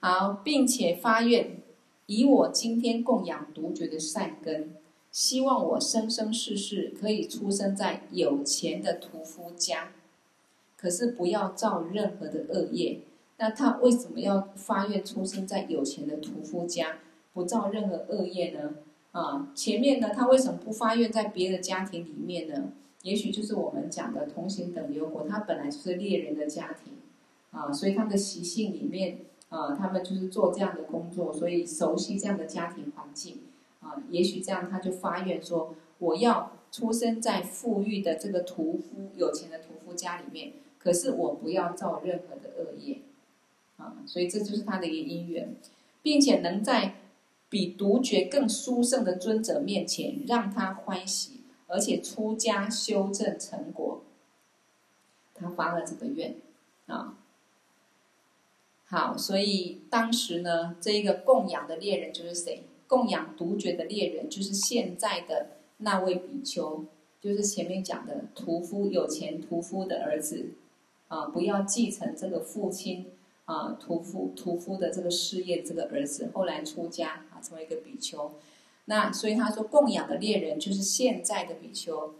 [0.00, 1.62] 好，并且发愿，
[2.06, 4.74] 以我今天供养独觉的善根，
[5.12, 9.92] 希望我生生世世可以出生在有钱的屠夫家，
[10.86, 13.00] 可是不要造任何的恶业。
[13.38, 16.98] 那他为什么要发愿出生在有钱的屠夫家？
[17.34, 18.74] 不造任何恶业呢？
[19.10, 22.70] 啊，前面呢，他为什么不发愿在别的家庭里面呢？
[23.02, 26.92] 也许就是我们讲的同行等流果，他本来就是猎人的家庭，
[27.50, 29.18] 啊，所以他的习性里面，
[29.48, 33.38] 啊，他们就是做这样的工作，所以熟悉这样的家庭环境，
[33.80, 40.52] 啊，也许这样他就发愿说，我要出生在富裕的这个屠夫、有钱的屠夫家里面，
[40.86, 42.98] 可是我不要造任何的恶业，
[43.76, 45.56] 啊，所以这就是他的一个因缘，
[46.04, 46.94] 并且能在。
[47.48, 54.02] 比独觉更殊胜的尊者面前，让他欢喜，而且出家修正成果。
[55.32, 56.34] 他发了这个愿
[56.86, 57.16] 啊。
[58.86, 62.64] 好，所以当时呢，这一个供养的猎人就是谁？
[62.88, 66.84] 供养独觉的猎人就是现在的那位比丘，
[67.20, 70.46] 就是前面讲的屠夫，有钱屠夫的儿子
[71.08, 73.12] 啊，不要继承这个父亲。
[73.46, 78.32] 啊，屠夫屠夫的这个事业，这个儿子后来出家啊，成为一个比丘。
[78.86, 82.12] 那所以他说，供养的猎人就是现在的比丘。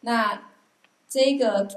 [0.00, 0.50] 那
[1.08, 1.68] 这个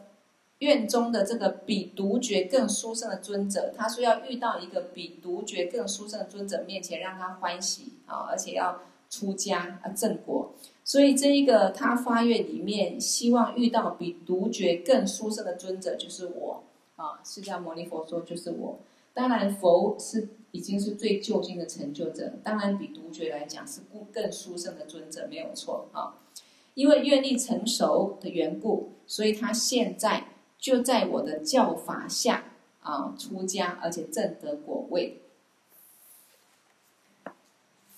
[0.58, 10.54] 院中的这个比独觉更殊胜的尊者，他说要遇到一个比独觉更殊胜的尊者面前，让他欢喜啊，而且要出家啊，正果。
[10.84, 16.64] 所以这一个他发愿里面，希望遇到比独觉更殊胜的尊者，就是我。
[16.96, 18.80] 啊，释迦牟尼佛说就是我。
[19.14, 23.82] 当然，佛是已经是最究竟的成就者，当然比独觉来讲是
[24.14, 26.16] 更殊胜的尊者，没有错啊。
[26.74, 30.28] 因为愿力成熟的缘故，所以他现在
[30.60, 32.46] 就在我的教法下
[32.82, 35.22] 啊出家，而且证得果位。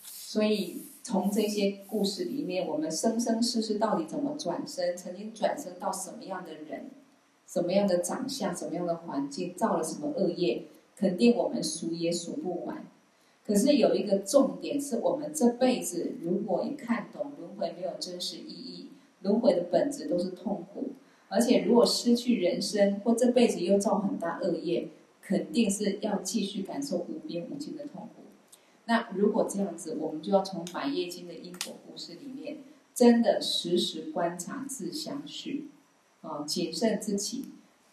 [0.04, 6.92] 所以从这些故事里面，我们生生世世到底怎么转生，曾经转生到什么样的人？
[7.48, 12.86] 什么样的长相，什么样的环境，造了什么恶业，肯定我们数也数不完。
[13.44, 18.90] 可是有一个重点，是我们这辈子如果你看懂轮回没有真实意义，
[19.24, 20.92] 轮回的本质都是痛苦，
[21.28, 24.90] 而且如果失去人生，或这辈子又造很大恶业，
[25.24, 28.19] 肯定是要继续感受无边无尽的痛苦。
[28.90, 32.58] 那如果这样子，我们就要从《百业经》的因果故事里面，
[32.96, 35.70] 真的时时观察自相续。
[36.22, 37.46] 啊，谨慎自己，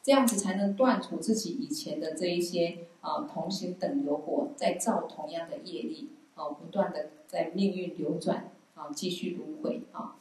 [0.02, 10.16] 这样子才能断除自己以前的这一些啊同行等流果，再造同样的业力，啊，不断的在命运流转，啊，继续轮回，啊，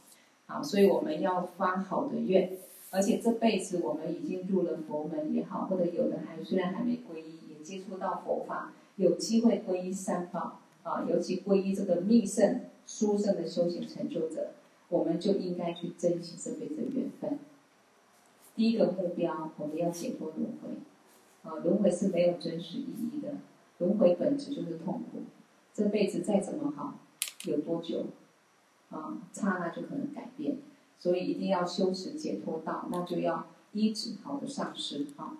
[0.46, 2.56] 啊，所以我们要发好的愿，
[2.92, 14.52] 而且这辈子我们已经入了佛门也好，或者有的还虽然还没皈依，也接触到佛法，有机会皈依三宝，啊，尤其皈依这个密圣、殊胜的修行成就者，
[14.90, 17.40] 我们就应该去珍惜这辈子的缘分。
[18.56, 23.34] 第一个目标，我们要解脱轮回，啊，轮回是没有真实意义的，
[23.80, 25.24] 轮回本质就是痛苦。
[25.74, 27.00] 这辈子再怎么好，
[27.46, 28.06] 有多久？
[28.92, 30.58] 啊，刹那就可能改变，
[31.00, 35.36] 所以一定要修持解脱道，那就要依止好的上师，啊，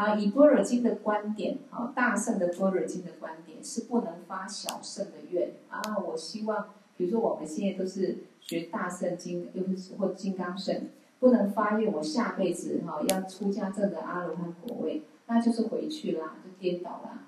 [0.00, 10.88] 啊，以般若经的观点，啊，大圣的般若经的观点是不能发小圣的愿啊，我希望，比如说我们现在都是学大圣经，又是或金刚圣。
[11.18, 17.26] 不能发愿我下辈子哈要出家证得阿罗汉果位，那就是回去啦，就颠倒啦。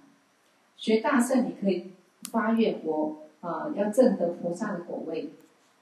[0.78, 1.92] 学大圣你可以
[2.30, 5.28] 发愿我啊要证得菩萨的果位，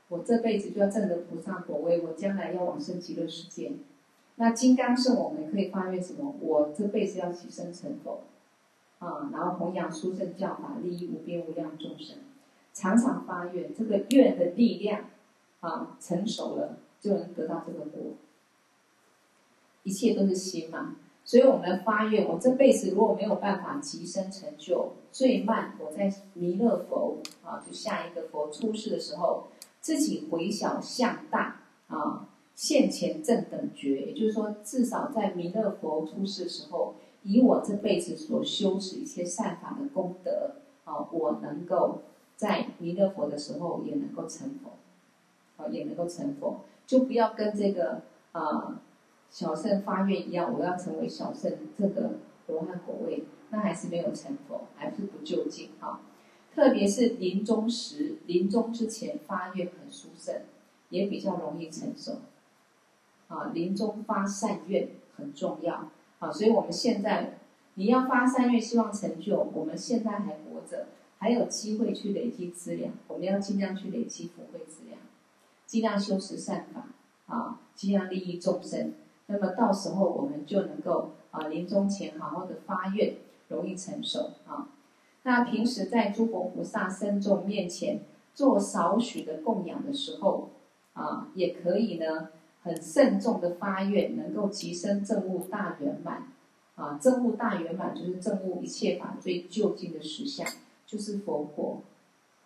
[0.08, 3.70] 我这辈子就要证得菩萨果位，我将来要往生极乐世界。
[4.40, 6.34] 那金刚圣我们可以发愿什么？
[6.40, 8.22] 我这辈子要起身成佛，
[8.98, 12.16] 啊，然后弘扬殊胜教法，利益无边无量众生，
[12.72, 15.04] 常常发愿，这个愿的力量
[15.60, 16.78] 啊成熟了。
[17.00, 18.12] 就能得到这个果，
[19.84, 29.44] 一切都是心嘛，所以我们发愿，我这辈子如果没有办法即生成就，最慢我在弥勒佛啊，就下一个佛出世的时候，
[29.80, 42.02] 自己回小向大啊，现前正等觉，也就是说，至少在弥勒佛出世的时候，以我这辈子所修持一些善法的功德，啊，我能够
[42.36, 44.72] 在弥勒佛的时候也能够成佛，
[45.56, 48.82] 啊，也能够成佛，就不要跟这个啊
[49.30, 52.12] 小圣发愿一样，我要成为小圣这个
[52.48, 56.02] 罗汉果位，那还是没有成佛，还是不究竟啊。
[56.52, 60.34] 特别是临终时，临终之前发愿很殊胜，
[60.88, 62.16] 也比较容易成熟。
[63.30, 65.88] 啊，临终发善愿很重要。
[66.18, 67.38] 啊，所以我们现在
[67.76, 69.48] 你要发善愿，希望成就。
[69.54, 74.98] 我们现在还活着，还有机会去累积资粮，我们要尽量去累积福慧资粮，
[75.64, 76.88] 尽量修持善法，
[77.34, 78.92] 啊，尽量利益众生。
[79.28, 83.14] 那么到时候我们就能够啊，临终前好好的发愿，
[83.48, 84.68] 容易成熟啊。
[85.22, 88.00] 那平时在诸佛菩萨僧众面前
[88.34, 90.50] 做少许的供养的时候，
[90.94, 92.30] 啊，也可以呢，
[92.62, 96.28] 很慎重的发愿，能够即生证悟大圆满，
[96.76, 100.46] 啊，证悟大圆满就是证悟一切法最究竟的实相，
[100.86, 101.82] 就是佛果，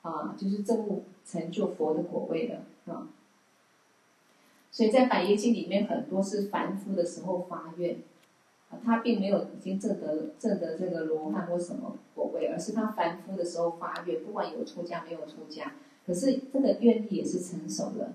[0.03, 3.09] 啊，就是证悟成就佛的果位的，啊。
[4.71, 7.99] 所以在百业经里面，很多是凡夫的时候发愿。
[8.85, 18.15] 他并没有已经证得证得这个罗汉或什么果位，而是他凡夫的时候发愿，不管有出家没有出家，可是这个愿力也是成熟了。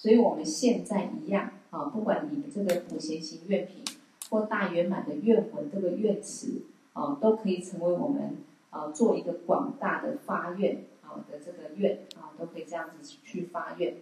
[0.00, 3.84] 所以我们现在一样啊，不管你这个普贤行愿品
[4.30, 6.62] 或大圆满的愿魂这个愿词
[6.94, 8.38] 啊，都可以成为我们
[8.70, 13.96] 啊做一个广大的发愿啊的这个愿啊，都可以这样子去发愿。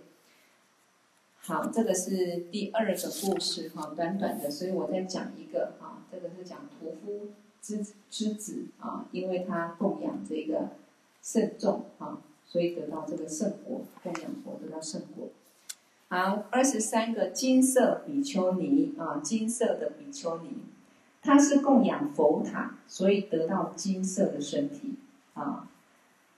[1.40, 7.30] 好，这个是第二个故事哈，短短的，所以我再讲一个啊，这个是讲屠夫
[7.61, 10.76] 之之子啊，因为他供养这个
[11.20, 15.30] 圣众啊，所以得到这个圣果，供养佛得到圣果。
[16.11, 20.63] 好，二十三个金色比丘尼啊，金色的比丘尼，
[21.21, 24.95] 他是供养佛塔，所以得到金色的身体
[25.35, 25.69] 啊。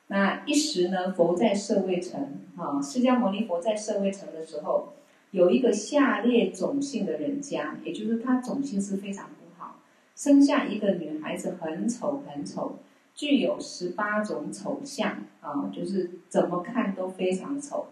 [0.09, 4.93] 那一时呢，佛在舍卫城啊，释迦牟尼佛在舍卫城的时候。
[5.33, 9.77] 有一个下列种姓的人家，也就是他种姓是非常不好，
[10.17, 12.81] 生下一个女孩子很丑很丑，
[13.15, 17.87] 具有十八种丑相啊，就是怎么看都非常丑。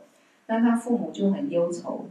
[0.49, 2.07] 那他父母就很忧愁，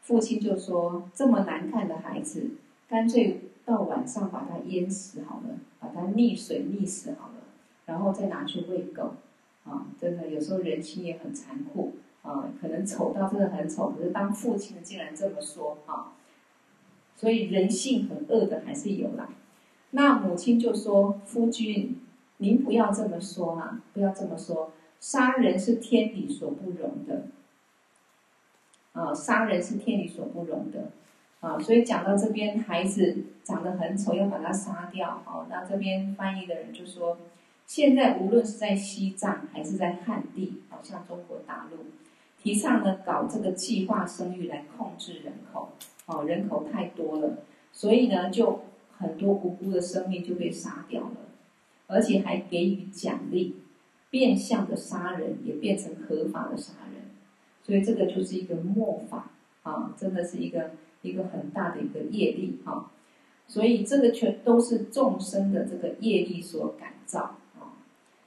[0.00, 2.52] 父亲就说：这么难看的孩子，
[2.88, 7.42] 干脆到晚上把他淹死好了，把他溺水溺死好了，
[7.84, 9.16] 然后再拿去喂狗。
[9.64, 11.92] 啊，真的有时候人心也很残酷。
[12.22, 16.14] 啊，可能丑到真的很丑，可是当父亲的竟然这么说啊，
[17.14, 19.28] 所以人性很恶的还是有啦。
[19.90, 22.00] 那母亲就说：“夫君，
[22.38, 27.26] 您不要这么说啊，不要这么说，杀人是天理所不容的。
[28.94, 30.90] 啊，杀人是天理所不容的。
[31.40, 35.22] 啊，所以讲到这边，孩子长得很丑，要把他杀掉。
[35.26, 37.18] 啊，那这边翻译的人就说：
[37.66, 41.84] 现在无论是在西藏还是在汉地，好像中国大陆。”
[42.42, 45.70] 提倡呢，搞这个计划生育来控制人口，
[46.04, 47.38] 哦，人口太多了，
[47.72, 48.60] 所以呢，就
[48.98, 51.16] 很多无辜的生命就被杀掉了，
[51.86, 53.56] 而且还给予奖励，
[54.10, 56.74] 变相的杀人也变成合法的杀，
[57.64, 59.30] 所以这个就是一个末法
[59.64, 60.70] 啊，真的是一个
[61.02, 62.92] 一个很大的一个业力啊，
[63.48, 67.74] 所以这个全都是众生的这个业力所感召啊，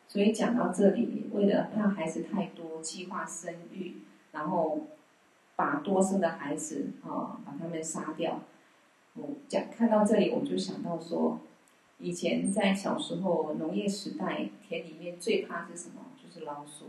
[0.10, 3.98] 所以讲到这里，为了怕孩子太多，计划生育。
[4.34, 4.82] 然后
[5.56, 8.42] 把多生的孩子啊，把他们杀掉。
[9.16, 11.40] 我讲看到这里，我就想到说，
[11.98, 16.02] 以前在小时候农业时代，田里面最怕是什么？
[16.24, 16.86] 就是老鼠。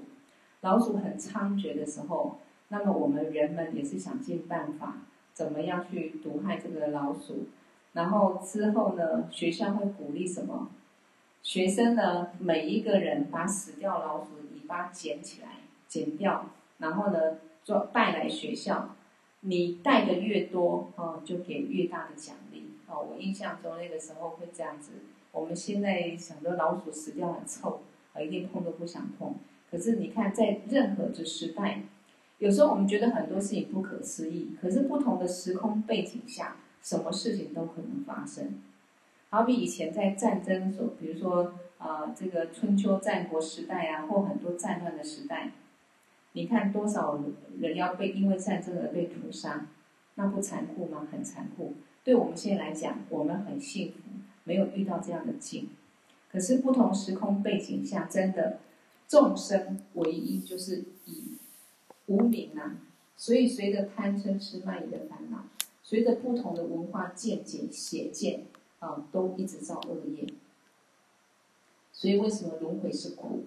[0.63, 2.39] 老鼠很猖獗的时候，
[2.69, 4.99] 那么我们人们也是想尽办法，
[5.33, 7.47] 怎么样去毒害这个老鼠。
[7.93, 10.69] 然后之后呢，学校会鼓励什么？
[11.43, 15.49] 学生呢，每一个人把死掉老鼠的尾巴捡起来，
[15.87, 16.47] 剪掉。
[16.79, 18.97] 然后呢，做带来学校，
[19.41, 22.73] 你带的越多，哦，就给越大的奖励。
[22.89, 24.93] 哦，我印象中那个时候会这样子。
[25.33, 27.81] 我们现在想着老鼠死掉很臭，
[28.13, 29.35] 啊，一定碰都不想碰。
[29.71, 31.83] 可是你看，在任何的时代，
[32.39, 38.55] 有时候我们觉得很多事情不可思议，可是不同的时空背景下，什么事情都可能发生。
[39.31, 45.51] 好比以前在战争所，比如说啊，这个春秋战国时代啊，或很多战乱的时代。
[46.33, 47.21] 你看多少
[47.59, 49.67] 人要被因为战争而被屠杀，
[50.15, 51.07] 那不残酷吗？
[51.11, 51.75] 很残酷。
[52.05, 53.99] 对我们现在来讲，我们很幸福，
[54.45, 55.69] 没有遇到这样的境。
[56.31, 58.61] 可是不同时空背景下，真的
[59.09, 61.39] 众生唯一就是以
[62.07, 62.77] 无明啊，
[63.17, 65.45] 所以随着贪嗔痴慢疑的烦恼，
[65.83, 68.45] 随着不同的文化见解邪见
[68.79, 70.27] 啊，都一直造恶业。
[71.91, 73.45] 所以为什么轮回是苦？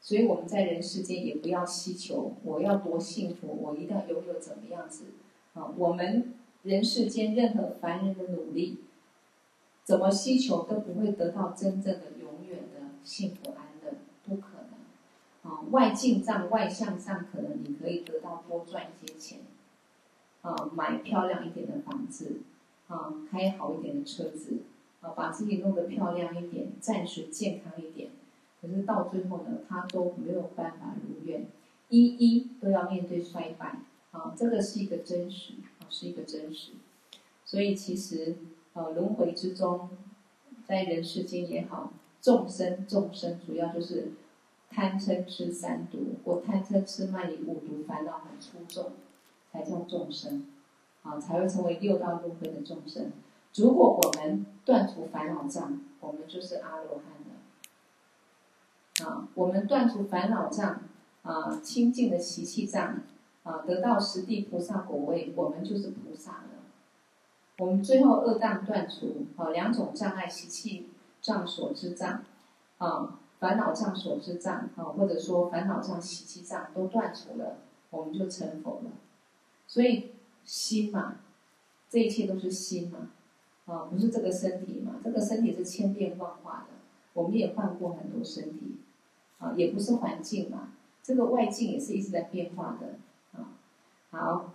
[0.00, 5.04] 所以我们在人世间也不要希求我要多幸福，我一定要拥有怎么样子
[5.52, 5.66] 啊？
[5.76, 6.32] 我们
[6.62, 8.78] 人世间任何凡人的努力，
[9.84, 13.59] 怎么希求都不会得到真正的永远的幸福安乐，不可
[15.70, 19.40] 外境上、外向上，可能你可以得到多赚一些钱
[20.42, 22.40] 啊，买漂亮一点的房子
[22.88, 24.58] 啊，开好一点的车子
[25.00, 28.10] 啊，把自己弄得漂亮一点，暂时健康一点。
[28.60, 31.46] 可是到最后呢，他都没有办法如愿，
[31.88, 33.78] 一一都要面对衰败
[34.10, 34.34] 啊！
[34.36, 36.72] 这个是一个真实啊，是一个真实。
[37.44, 38.36] 所以其实
[38.74, 39.88] 呃，轮回之中，
[40.64, 44.12] 在人世间也好，众生众生主要就是
[44.70, 48.92] 贪嗔痴三毒，或贪嗔痴慢疑五毒烦恼很粗重，
[49.52, 50.46] 才叫众生
[51.02, 53.12] 啊，才会成为六道轮回的众生。
[53.56, 59.10] 如果我们断除烦恼障，我们就是阿罗汉了。
[59.10, 60.80] 啊，我们断除烦恼障，
[61.22, 63.00] 啊，清净的习气障，
[63.42, 66.48] 啊，得到十地菩萨果位，我们就是菩萨了。
[67.58, 70.88] 我们最后二障断除，啊，两种障碍，习气
[71.20, 72.22] 障所知障，
[72.78, 77.56] 啊，烦恼障所知障，啊，或者说烦恼障、习气障都断除了，
[77.90, 78.92] 我们就成佛了。
[79.66, 80.12] 所以
[80.44, 81.16] 心嘛，
[81.88, 83.10] 这一切都是心嘛，
[83.64, 86.74] 啊，不是这个身体嘛，这个身体是千变万化的，
[87.14, 88.76] 我们也换过很多身体。
[89.42, 92.98] 啊，也不是环境嘛，这个外境也是一直在变化的
[93.32, 93.56] 啊。
[94.10, 94.52] 好，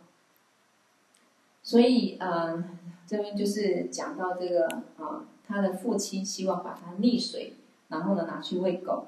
[1.64, 2.64] 所以呃，
[3.08, 4.68] 这边就是讲到这个
[5.00, 7.56] 啊，他的父亲希望把他溺水，
[7.90, 9.06] 然后呢拿去喂狗。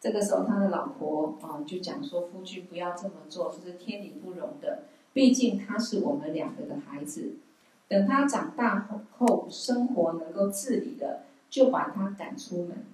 [0.00, 4.84] 这个时候他的老婆啊就讲说：“夫君不要这么做，这是天理不容的。
[5.12, 7.32] 毕竟他是我们两个的孩子，
[7.88, 12.84] 等他长大后，后生活能够自理的，就把他赶出门。”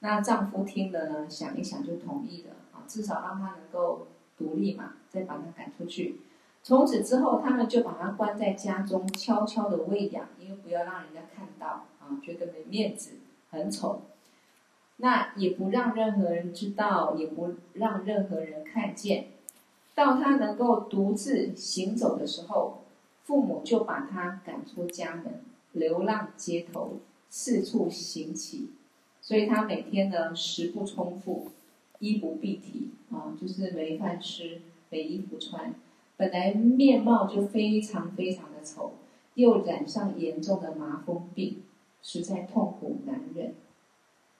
[0.00, 6.20] 那丈夫听了呢，想一想就同意了啊，至少让他能够独立嘛，再把他赶出去。
[6.64, 13.12] 从此之后，他们就把他关在家中，悄悄的喂养，因为不要让人家看到啊，觉得没面子，
[13.50, 14.02] 很丑。
[15.02, 19.26] 那也不让任何人知道，也不让任何人看见。
[19.96, 22.84] 到他能够独自行走的时候，
[23.24, 25.40] 父母就把他赶出家门，
[25.72, 26.98] 流浪街头，
[27.28, 28.70] 四处行乞。
[29.20, 31.48] 所以他每天呢，食不充腹，
[31.98, 35.74] 衣不蔽体啊，就是没饭吃，没衣服穿。
[36.16, 38.92] 本来面貌就非常非常的丑，
[39.34, 41.60] 又染上严重的麻风病，
[42.02, 43.54] 实在痛苦难忍。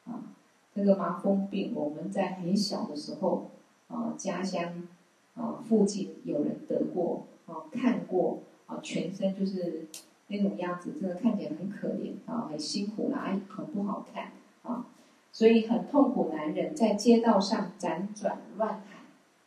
[0.04, 0.31] 啊，
[0.74, 3.50] 这个麻风病，我们在很小的时候
[3.88, 4.86] 啊，家乡
[5.34, 9.86] 啊附近有人得过啊，看过啊，全身就是
[10.28, 14.32] 那种样子，真的看起来很可怜啊，很辛苦啦，很不好看。
[14.62, 14.86] 啊，
[15.32, 18.80] 所以很痛苦难忍，在街道上辗转乱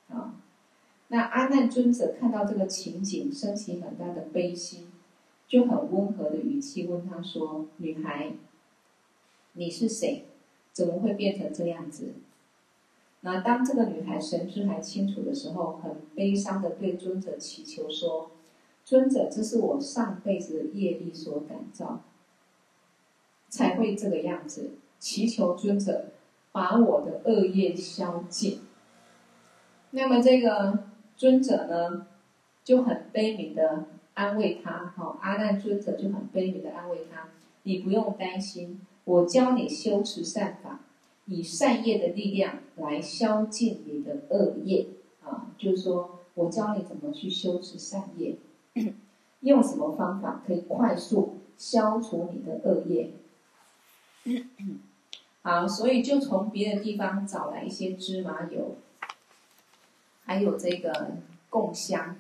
[0.10, 0.36] 喊啊。
[1.08, 4.88] 那阿难尊者看到这个情景，升起很大的悲心，
[5.48, 8.34] 就很温和的语气问他说：“女孩，
[9.54, 10.26] 你是谁？
[10.76, 12.14] 怎么会变成这样子？”
[13.22, 18.30] 那当这个女孩神志还清楚的时候，很悲伤的对尊者祈求说
[18.86, 22.04] ：“尊者，这是我上辈子的业力所感召，
[23.50, 26.08] 才会这个样子。”祈求尊者
[26.52, 28.62] 把我的恶业消尽。
[29.92, 32.08] 那么这个尊者呢，
[32.64, 34.94] 就很悲悯的安慰他。
[34.96, 37.30] 哈，阿难尊者就很悲悯的安慰他：
[37.64, 40.82] 你不用担心，我教你修持善法，
[41.26, 44.88] 以善业的力量来消尽你的恶业。
[45.24, 48.36] 啊，就是说我教你怎么去修持善业，
[49.40, 53.12] 用什么方法可以快速消除你的恶业。
[55.42, 58.78] 好，所以就从别的地方找来一些芝麻油，
[60.26, 61.18] 还有这个
[61.50, 62.18] 供香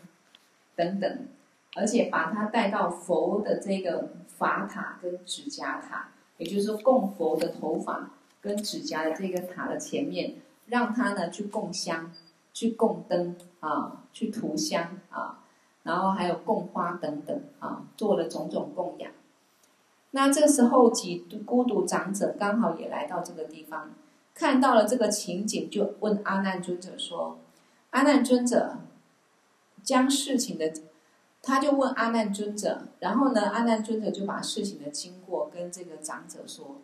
[0.75, 1.27] 等等，
[1.75, 8.11] 而且把它带到佛的这个法塔跟指甲塔，也就是说供佛的头发
[8.41, 10.36] 跟指甲的这个塔的前面，
[10.67, 12.11] 让他呢去供香、
[12.53, 15.39] 去供灯啊、去涂香啊，
[15.83, 19.11] 然后还有供花等等啊，做了种种供养。
[20.11, 23.91] 那这时候，几孤独长者刚好也来到这个地方，
[24.33, 27.38] 看到了这个情景，就问阿难尊者说
[27.91, 28.77] ：“阿难尊者，
[29.83, 30.71] 将事情的，
[31.47, 36.77] 他就问阿难尊者，然后呢，阿难尊者就把事情的经过跟这个长者说，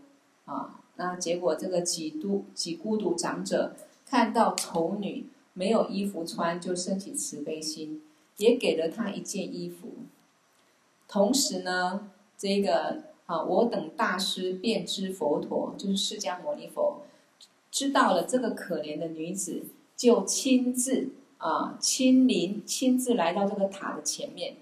[0.46, 3.74] 啊，那结果这个几独几孤独长者
[4.06, 8.04] 看到丑女没有衣服穿，就升起慈悲心，
[8.38, 9.88] 也给了她一件衣服。
[11.08, 17.02] 同时呢，这个啊，我等大师便知佛陀就是释迦牟尼佛，
[17.72, 19.64] 知道了这个可怜的女子，
[19.98, 21.10] 就亲自
[21.42, 24.56] 啊亲临，亲自来到这个塔的前面。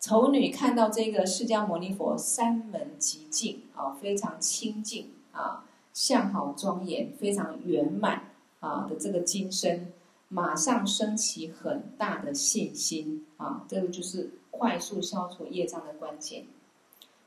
[0.00, 8.30] 丑女看到这个释迦牟尼佛三门极净啊，非常清净啊，相好庄严，非常圆满
[8.60, 9.92] 啊的这个金身，
[10.28, 16.46] 马上升起很大的信心啊，这个就是快速消除业障的关键。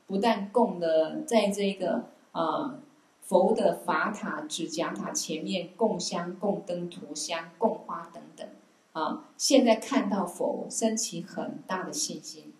[0.08, 2.80] 不但供了在这个啊
[3.24, 8.46] 佛的法塔、指甲塔前面供香、供灯、涂香、供花等等
[8.92, 12.52] 啊，现在看到佛升起很大的信心。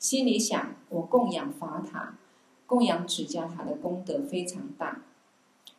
[0.00, 2.18] 心里想：我供养法塔、
[2.66, 5.02] 供养指甲塔的功德非常大。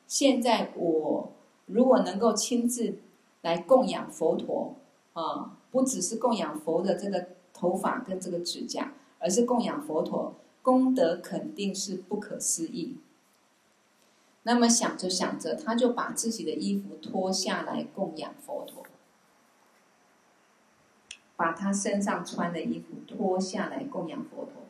[0.07, 1.31] 现在我
[1.65, 2.99] 如果能够亲自
[3.41, 4.75] 来供养佛陀，
[5.13, 12.95] 啊，不只是供养佛的这个头发跟这个指甲，而是供养佛陀，功德肯定是不可思议。
[14.43, 18.83] 那么想着想着，他就把自己的衣服脱下来供养佛陀。
[21.37, 24.61] 把他身上穿的衣服脱下来供养佛陀，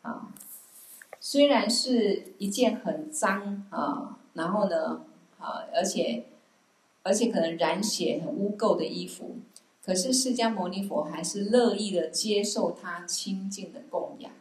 [0.00, 0.32] 啊，
[1.20, 5.04] 虽然是一件很脏啊，然后呢，
[5.38, 6.24] 啊，而且
[7.02, 9.36] 而且可能染血很污垢的衣服，
[9.84, 14.32] 可是释迦牟尼佛还是乐意的接受他清净的供养。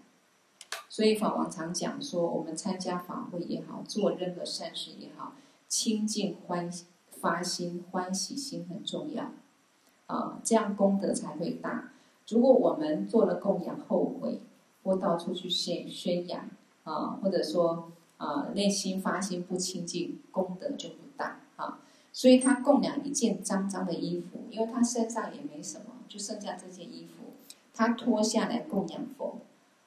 [0.96, 5.34] 所以法王常讲说，我们参加法会也好，做任何善事也好，
[5.68, 6.72] 清净欢
[7.20, 9.30] 发心欢喜心很重要。
[10.06, 11.92] 啊，这样功德才会大。
[12.30, 14.40] 如果我们做了供养后悔，
[14.86, 16.50] 或到处去宣宣扬
[16.86, 21.82] 啊，或者说啊内心发心不清净，功德就不大啊。
[22.14, 27.34] 所以他供养一件脏脏的衣服，因为他身上也没什么，就剩下这件衣服，
[27.74, 29.42] 他脱下来供养佛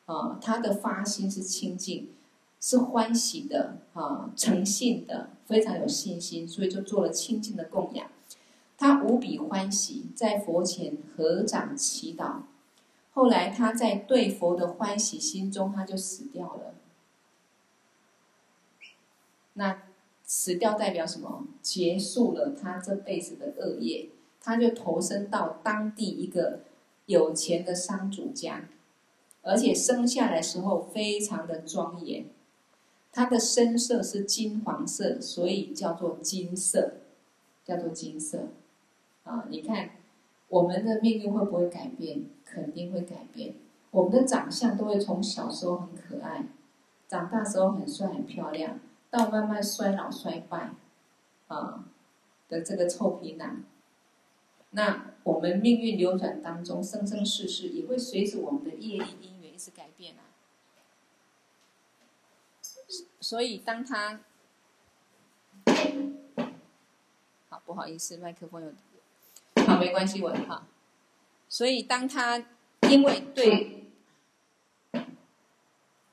[0.08, 0.38] 啊。
[0.42, 2.10] 他的发心是清净，
[2.60, 8.10] 是欢喜的啊，诚信的，非常有信心，所以就做了清净的供养。
[8.76, 12.42] 他无比欢喜，在佛前合掌祈祷。
[13.12, 16.74] 后来他在对佛的欢喜心中，他就死掉了。
[19.54, 19.82] 那
[20.22, 21.44] 死掉代表什么？
[21.60, 26.60] 结束了他这辈子的恶业，他就投身到当地一个
[27.06, 28.68] 有钱的商主家，
[29.42, 32.26] 而且生下来时候非常的庄严。
[33.12, 36.94] 它的身色是金黄色，所以叫做金色，
[37.64, 38.48] 叫做金色。
[39.24, 39.90] 啊，你看，
[40.48, 42.24] 我们的命运会不会改变？
[42.44, 43.54] 肯定会改变。
[43.90, 46.46] 我们的长相都会从小时候很可爱，
[47.08, 48.78] 长大时候很帅很漂亮，
[49.10, 50.70] 到慢慢衰老衰败，
[51.48, 51.84] 啊
[52.48, 53.64] 的这个臭皮囊。
[54.70, 60.24] 那我们命运流转当中，生生世世也会随着我们的业力因缘一直改变啊。
[63.20, 64.20] 所以当他，
[67.50, 68.72] 好不好意思，麦克风有。
[69.66, 70.66] 好，没关系，我哈。
[71.46, 72.42] 所以，当他
[72.88, 73.84] 因为对，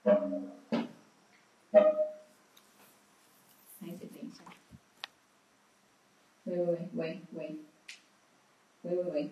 [0.03, 0.11] 孩
[3.97, 4.43] 子，等一下，
[6.43, 7.55] 喂喂喂喂喂，
[8.85, 9.29] 喂喂喂。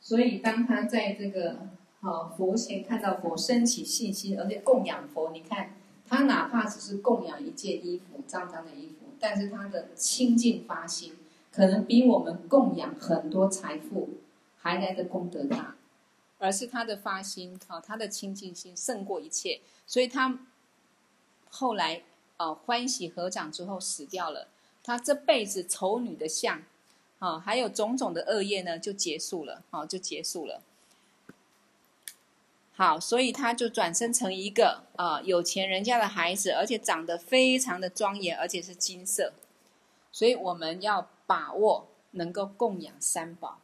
[0.00, 1.68] 所以，当他在这个。
[2.00, 5.32] 好，佛前看到佛，升起信心，而且供养佛。
[5.32, 5.74] 你看，
[6.08, 11.14] 他哪怕只是供养一件衣服，脏脏的衣服，但是他的清净发心，
[11.50, 14.10] 可能比我们供养很多财富
[14.58, 15.74] 还来的功德大。
[16.38, 19.60] 而是他的发心，啊，他的清净心胜过一切。
[19.86, 20.38] 所以他
[21.50, 22.02] 后来
[22.36, 24.48] 啊，欢喜合掌之后死掉了。
[24.82, 26.62] 他这辈子丑女的相，
[27.18, 30.62] 啊，还有种种的恶业呢，就结束了，啊，就结束了。
[32.74, 39.32] 好，所以他就转生成一个啊、有钱人家的孩子，而且长得非常的庄严，而且是金色。
[40.12, 43.58] 所以我们要把握能够供养三宝，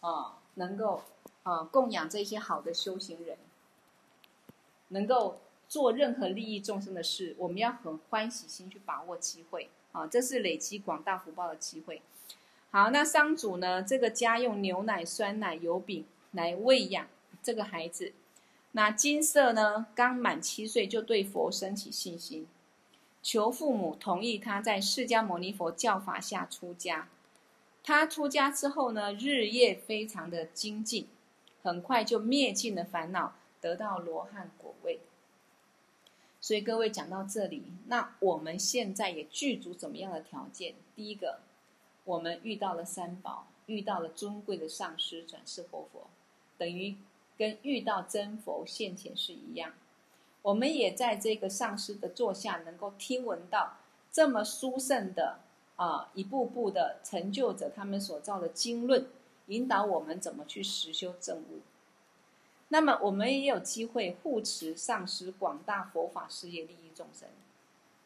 [0.00, 1.02] 啊、能够、
[1.44, 3.38] 呃、供养这些好的修行人，
[4.88, 12.02] 能够做任何利益众生的事，我们要很欢喜心去把握机会啊、这是累积广大福报的机会。
[12.70, 17.06] 好，那商主呢，这个家用牛奶、酸奶、油饼来喂养
[17.40, 18.12] 这个孩子。
[18.72, 19.86] 那金色呢？
[19.94, 22.48] 刚满七岁就对佛生起信心，
[23.22, 27.08] 求父母同意他在释迦牟尼佛教法下出家。
[27.84, 31.06] 他出家之后呢，日夜非常的精进，
[31.64, 35.00] 很快就灭尽了烦恼，得到罗汉果位。
[36.40, 40.74] 所以各位讲到这里，那我们现在也具足怎么样的条件？
[40.94, 41.40] 第一个，
[42.04, 46.06] 我们遇到了三宝，遇到了尊贵的上师转世活佛，
[46.58, 46.96] 等于
[47.38, 49.72] 跟遇到真佛现前是一样。
[50.42, 53.78] 我们也在这个上师的座下，能够听闻到
[54.12, 55.38] 这么殊胜的
[55.76, 59.06] 啊，一步步的成就着他们所造的经论，
[59.46, 61.60] 引导我们怎么去实修正悟。
[62.68, 67.28] 那么我们也有机会护持上师广大佛法事业，利益众生。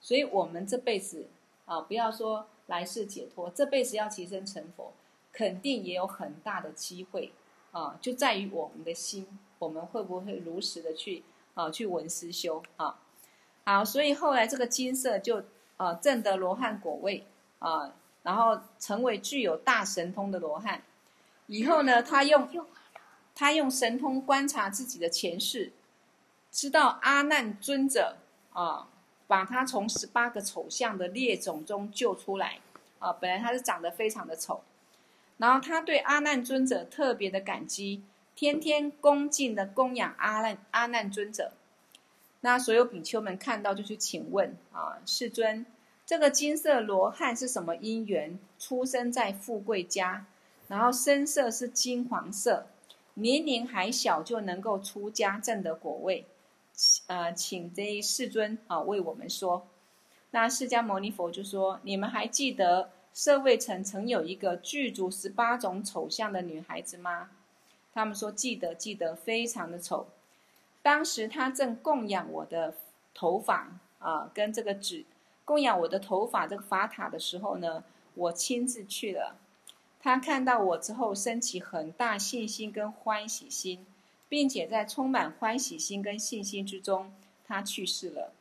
[0.00, 1.26] 所以，我们这辈子
[1.64, 4.92] 啊，不要说来世解脱，这辈子要提升成佛，
[5.32, 7.32] 肯定也有很大的机会
[7.72, 11.22] 啊，就在于我们的心，我们会不会如实的去
[11.54, 13.00] 啊去闻思修啊？
[13.64, 15.44] 好，所以后来这个金色就
[15.76, 17.26] 啊证得罗汉果位
[17.58, 20.82] 啊，然后成为具有大神通的罗汉。
[21.48, 22.48] 以后呢，他用。
[23.40, 25.70] 他用神通观察自己的前世，
[26.50, 28.16] 知道阿难尊者
[28.52, 28.88] 啊，
[29.28, 32.58] 把他从十八个丑相的劣种中救出来
[32.98, 33.12] 啊。
[33.12, 34.62] 本来他是长得非常的丑，
[35.36, 38.02] 然后他对阿难尊者特别的感激，
[38.34, 41.52] 天天恭敬的供养阿难阿难尊者。
[42.40, 45.64] 那所有比丘们看到就去请问啊，世尊，
[46.04, 50.26] 这个金色罗汉是什么因缘出生在富贵家，
[50.68, 52.66] 然后身色是金黄色。
[53.14, 56.24] 年龄还小就能够出家证得果位，
[57.08, 59.66] 呃，请这一世尊啊为我们说。
[60.30, 67.30] 那释迦牟尼佛就说：你们还记得舍卫城曾有一个具足十八种丑相的女孩子吗？
[67.92, 70.06] 他们说记得，记得，非常的丑。
[70.80, 72.74] 当时她正供养我的
[73.12, 75.04] 头发啊，跟这个纸
[75.44, 77.82] 供养我的头发这个法塔的时候呢，
[78.14, 79.34] 我亲自去了。
[80.00, 83.84] 他看到我之后，升起很大信心跟欢喜心，
[84.28, 87.12] 并且在充满欢喜心跟信心之中，
[87.44, 88.32] 他去世了。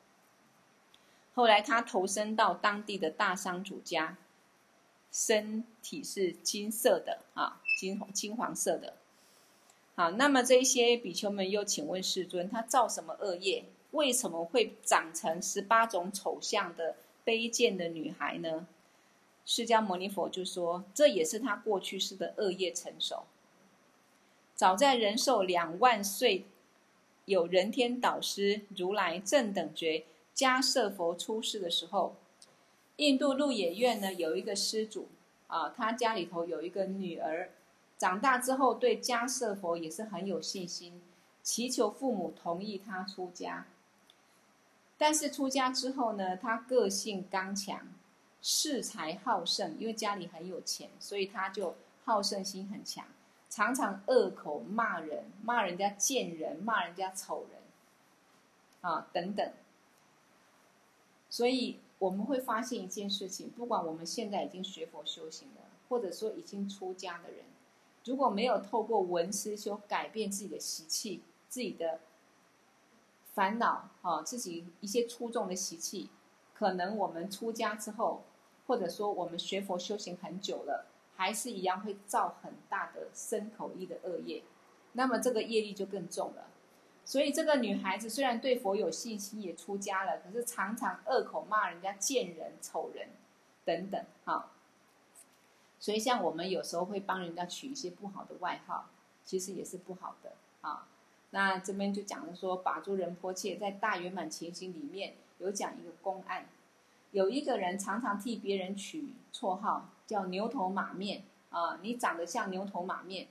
[1.33, 4.17] 后来他投身到当地的大商主家，
[5.11, 8.93] 身体是金色的啊，金金黄色的。
[9.95, 16.95] 好，那么这些比丘们又请问世尊，他造什么恶业，为什么会长成十八种丑相的
[17.25, 18.67] 卑贱的女孩呢？
[19.49, 23.23] 释迦牟尼佛就说：“这也是他过去世的恶业成熟。
[24.53, 26.45] 早在人寿两万岁，
[27.23, 30.03] 有人天导师如来正等觉
[30.35, 32.17] 迦叶佛出世的时候，
[32.97, 35.07] 印度鹿野苑呢有一个施主
[35.47, 37.51] 啊，他家里头有一个女儿，
[37.97, 41.01] 长大之后对迦叶佛也是很有信心，
[41.41, 43.65] 祈求父母同意他出家。
[44.97, 47.87] 但是出家之后呢，他个性刚强。”
[48.49, 51.75] 恃才好胜，因为家里很有钱，所以他就
[52.05, 53.05] 好胜心很强，
[53.49, 57.61] 常常恶口骂人，骂人家贱人，骂人家丑人，
[58.79, 59.51] 啊等等。
[61.29, 67.43] 所以我们会发现一件事情：不管我们现在已经学佛修行了，或者说已经出家的人，
[68.05, 71.99] 如果没有透过闻思修改变自己的习气、自己的
[73.33, 76.09] 烦恼啊，自己一些粗重的习气。
[76.53, 78.23] 可能我们出家之后，
[78.67, 84.43] 或者说我们学佛修行很久了，还是一样会造很大的身口意的恶业，
[84.91, 86.47] 那么这个业力就更重了。
[87.05, 93.09] 所以这个女孩子虽然对佛有信心，也出家了，可是常常恶口骂人家贱人、丑人
[93.63, 94.51] 等等，哈。
[95.79, 98.89] 所以像我们有时候会帮人家取一些不好的外号，
[99.23, 100.87] 其实也是不好的啊。
[101.29, 105.13] 那这边就讲了说，把诸仁波切在大圆满前行里面。
[105.39, 106.47] 有讲一个公案，
[107.11, 113.27] 有一个人常常替别人取绰号，叫牛头马面啊，你长得像牛头马面。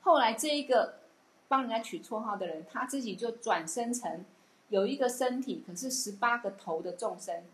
[0.00, 1.00] 后来这一个
[1.48, 4.24] 帮人家取绰号的人，他自己就转生成
[4.68, 7.44] 有一个身体，可是十八个头的众生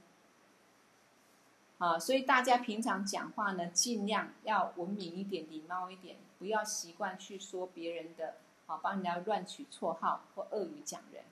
[1.78, 1.98] 啊。
[1.98, 8.36] 所以大家平常讲话呢，尽量要文明一点、礼貌一点，不要习惯去说别人的
[8.66, 11.24] 啊，帮人家乱取绰号或恶语讲人。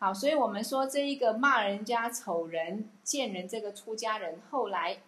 [0.00, 4.98] 好，所以我们说这一个骂人家丑人、贱人，这个出家人后来，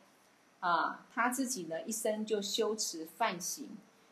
[0.59, 3.69] 啊，他自己呢一生就修持犯行，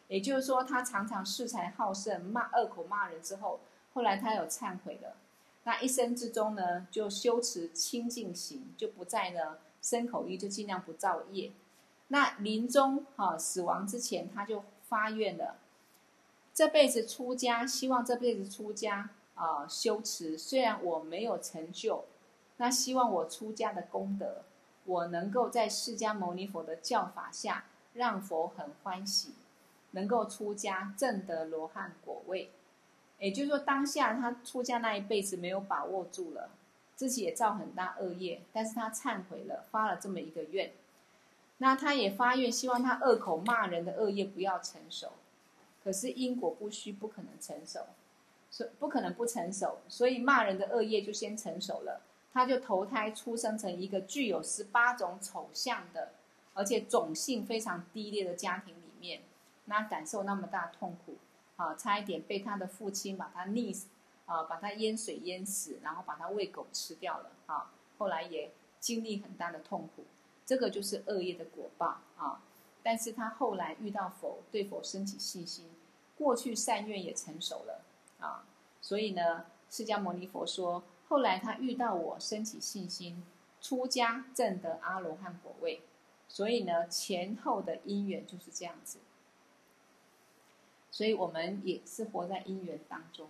[0.06, 3.58] 也就是说他常常恃才好胜、骂恶口骂人之后，
[3.92, 5.16] 后来他有忏悔了，
[5.64, 11.50] 那一生之中呢就修持清净行，就不再呢身口意就尽量不造业。
[12.06, 15.56] 那临终哈、啊、死亡之前，他就发愿了，
[16.54, 19.10] 这辈子出家，希望这辈子出家。
[19.38, 22.04] 啊，修持虽然我没有成就，
[22.58, 24.42] 那希望我出家的功德，
[24.84, 27.64] 我能够在释迦牟尼佛的教法下，
[27.94, 29.32] 让佛很欢喜，
[29.92, 32.50] 能够出家证得罗汉果位。
[33.18, 36.50] 也就是说，当下他出家那一辈子没有把握住了，
[36.94, 40.72] 自己也造很大恶业，但是他忏悔了，发了这么一个愿。
[41.58, 45.12] 那他也发愿，希望他恶口骂人的恶业不要成熟。
[45.82, 47.86] 可是因果不虚，不可能成熟，
[48.50, 52.02] 所不可能不成熟，所以骂人的恶业就先成熟了。
[52.32, 56.12] 他就投胎出生成一个具有十八种丑相的，
[56.54, 59.22] 而且种性非常低劣的家庭里面，
[59.64, 61.16] 那感受那么大痛苦，
[61.56, 63.88] 啊，差一点被他的父亲把他溺死，
[64.26, 70.04] 啊，把他淹水淹死，然后把他喂狗吃掉了，啊，后来也经历很大的痛苦。
[70.46, 72.40] 这个就是恶业的果报啊！
[72.82, 75.68] 但是他后来遇到佛，对佛升起信心，
[76.16, 77.84] 过去善愿也成熟了
[78.18, 78.44] 啊！
[78.80, 83.24] 所以呢，释迦牟尼佛说，后来他遇到我，升起信心，
[83.60, 85.82] 出家证得阿罗汉果位。
[86.28, 88.98] 所以呢，前后的因缘就是这样子。
[90.90, 93.28] 所以我们也是活在因缘当中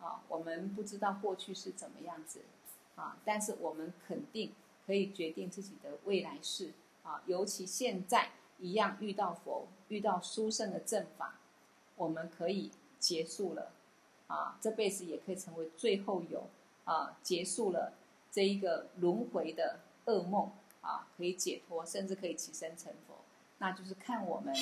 [0.00, 0.22] 啊！
[0.28, 2.40] 我们不知道过去是怎么样子
[2.96, 4.52] 啊，但是我们肯定。
[4.86, 6.72] 可以决定自己的未来事
[7.04, 11.38] 啊，尤其现在一样遇到佛，遇到殊胜的正法，
[11.94, 13.70] 我们可以结束了
[14.30, 16.44] 啊，这辈子也可以成为最后有
[16.84, 17.92] 啊，结束了
[18.30, 23.16] 这一个轮回的噩梦啊，可以解脱，甚至可以起身成佛，
[23.58, 24.54] 那就是看我们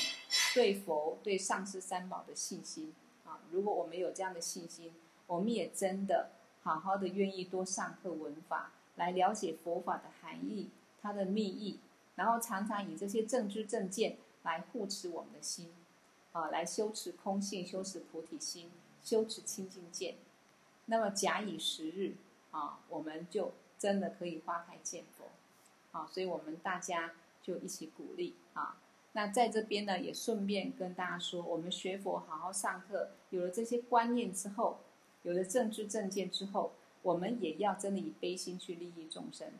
[0.55, 2.95] 对佛、对上师三宝的信心
[3.27, 3.41] 啊。
[3.51, 4.95] 如果我们有这样的信心，
[5.27, 6.31] 我们也真的
[6.63, 8.73] 好好的愿意多上课闻法。
[8.97, 11.79] 来了解佛法的含义，它的密意，
[12.17, 15.73] 然后常常以这些正知正见来护持我们的心，
[16.33, 18.73] 啊，来修持空性，修持菩提心，
[19.09, 20.17] 修持清净见。
[20.87, 22.17] 那么假以时日，
[22.51, 25.25] 啊，我们就真的可以花开见佛，
[25.93, 28.77] 啊，所以我们大家就一起鼓励啊。
[29.13, 34.81] 那在这边呢，也顺便跟大家说，我们学佛好好上课，有了这些观念之后，
[35.23, 36.73] 有了正知正见之后。
[37.03, 39.53] 我们也要真的以悲心去利益众生，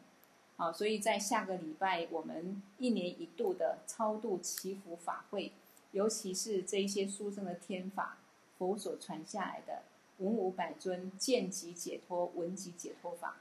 [0.57, 5.53] 好，所以在下个礼拜，我们一年一度的超度祈福法会，
[5.93, 8.19] 尤其是这一些书生的天法，
[8.59, 9.83] 佛所传下来的
[10.19, 13.37] 文武百尊见即解脱、闻即解脱法，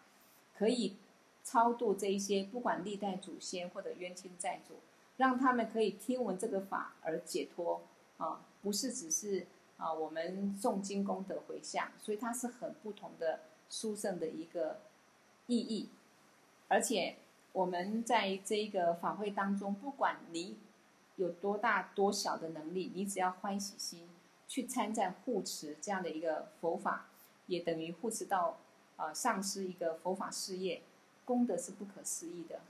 [0.55, 0.95] 可以
[1.43, 4.75] 超度这一些不管历代祖先或者冤亲债主，
[5.17, 7.81] 让他们可以听闻这个法而解脱
[8.17, 9.47] 啊，不是只是
[9.77, 13.41] 啊我们诵经功德回向，所以它是很不同的。
[13.69, 14.79] 殊胜的一个
[15.47, 15.89] 意义，
[16.69, 17.17] 而且
[17.51, 20.55] 我们在这一个法会当中，不管你
[21.17, 24.07] 有多大多小的能力，你只要欢喜心
[24.47, 27.07] 去参赞护持这样的一个佛法，
[27.47, 28.57] 也等于护持到
[28.95, 30.81] 呃上师一个佛法事业，
[31.25, 32.61] 功德是不可思议的。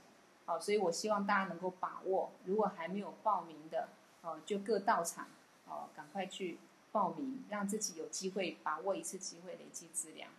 [0.44, 3.88] 好，所以我希望大家能够把握，如果还没有报名的，
[4.22, 5.28] 哦，就各到场，
[5.66, 6.58] 哦，赶快去
[6.90, 10.30] 报名，让自己有机会把握一次机会，累积资粮。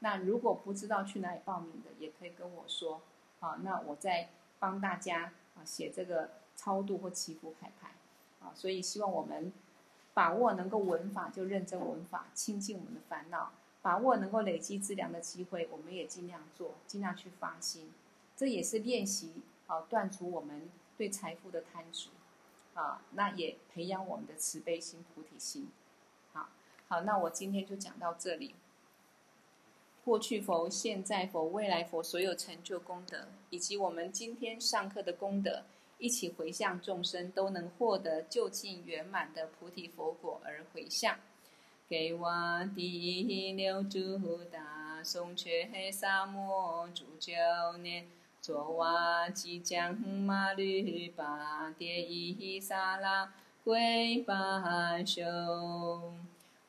[0.00, 3.00] 那如果不知道去哪里报名的，也可以跟我说，
[3.38, 7.92] 啊，那我再帮大家啊写这个超度或祈福牌牌，
[8.40, 9.52] 啊，所以希望我们
[10.14, 17.92] 把握能够闻法就认真闻法，清净我们的烦恼；把握能够累积资粮的机会，我们也尽量做，尽量去发心，
[18.36, 22.10] 这也是练习啊断除我们对财富的贪执，
[22.74, 25.68] 啊，那也培养我们的慈悲心、菩提心。
[26.32, 26.48] 好，
[26.88, 28.54] 好，那我今天就讲到这里。
[30.04, 35.62] 过去佛、现在佛、未来佛所有成就功德，以及我们今天上课的功德，
[36.02, 41.16] 一起回向众生，都能获得究竟圆满的菩提佛果而回向。
[41.88, 47.32] 给我第六祖大颂却萨摩诸九
[47.80, 48.06] 年，
[48.40, 53.32] 作瓦吉将马律巴迭伊萨拉
[53.62, 55.22] 归巴修。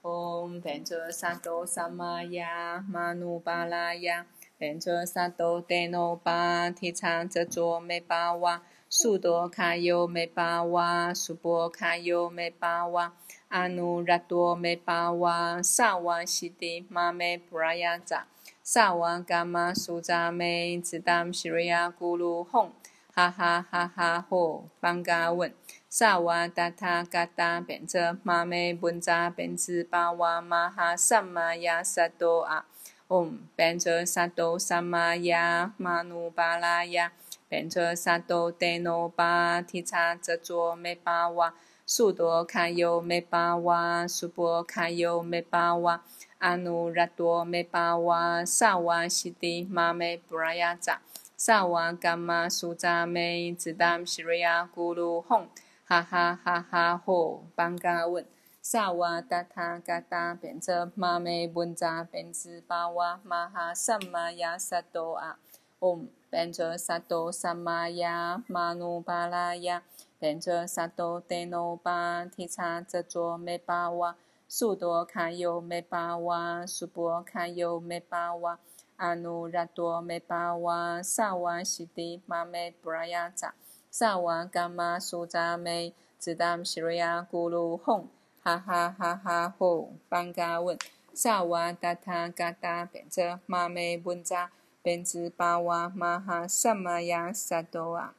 [0.04, 4.28] 唵，变作萨埵萨玛雅玛努巴拉雅，
[4.60, 8.62] 变作萨埵德耨巴提叉遮卓美巴哇，
[8.96, 13.12] 苏多卡尤美巴哇，苏波卡尤美巴哇，
[13.48, 18.28] 阿努拉多美巴哇，萨瓦西迪玛美布拉雅扎，
[18.62, 22.70] 萨瓦伽玛苏扎美，兹达西瑞亚咕噜吽，
[23.12, 25.52] 哈哈哈哈吼，邦嘎稳。
[25.90, 32.64] 萨瓦达他嘎达变则玛美本扎变兹巴哇玛哈萨玛雅萨多阿，
[33.08, 37.12] 唵变则萨埵萨玛雅玛努巴拉雅，
[37.54, 41.54] 变则萨埵德耨巴提叉遮卓美巴哇，
[41.86, 46.04] 苏多卡尤美巴哇，苏波卡尤美巴哇，
[46.40, 51.04] 阿努拉多美巴哇，萨瓦西迪玛美布拉雅扎，
[51.38, 55.46] 萨瓦伽玛苏扎美，兹达西瑞亚咕噜吽。
[55.86, 56.98] 哈哈哈哈！
[56.98, 58.26] 吼，邦嘎问，
[58.64, 65.38] 萨瓦达他嘎达变则玛美文扎变兹巴瓦玛哈萨玛亚萨多阿，
[65.80, 69.84] 唵变则萨多萨玛雅玛努巴拉雅，
[70.18, 74.16] 变则萨多德诺巴提查则卓美巴瓦，
[74.48, 78.58] 苏多卡尤美巴瓦，苏波卡尤美巴瓦，
[78.96, 83.54] 阿努拉多美巴瓦，萨瓦西迪玛美布拉雅扎，
[83.92, 88.06] 萨瓦伽玛苏扎美，兹达西瑞亚咕噜吽。
[88.42, 89.54] 哈哈哈哈！
[89.60, 90.76] 吼，班嘎问，
[91.14, 94.50] 萨瓦达他嘎达变则玛美文扎
[94.84, 98.14] 变兹巴瓦马哈萨玛亚萨多啊。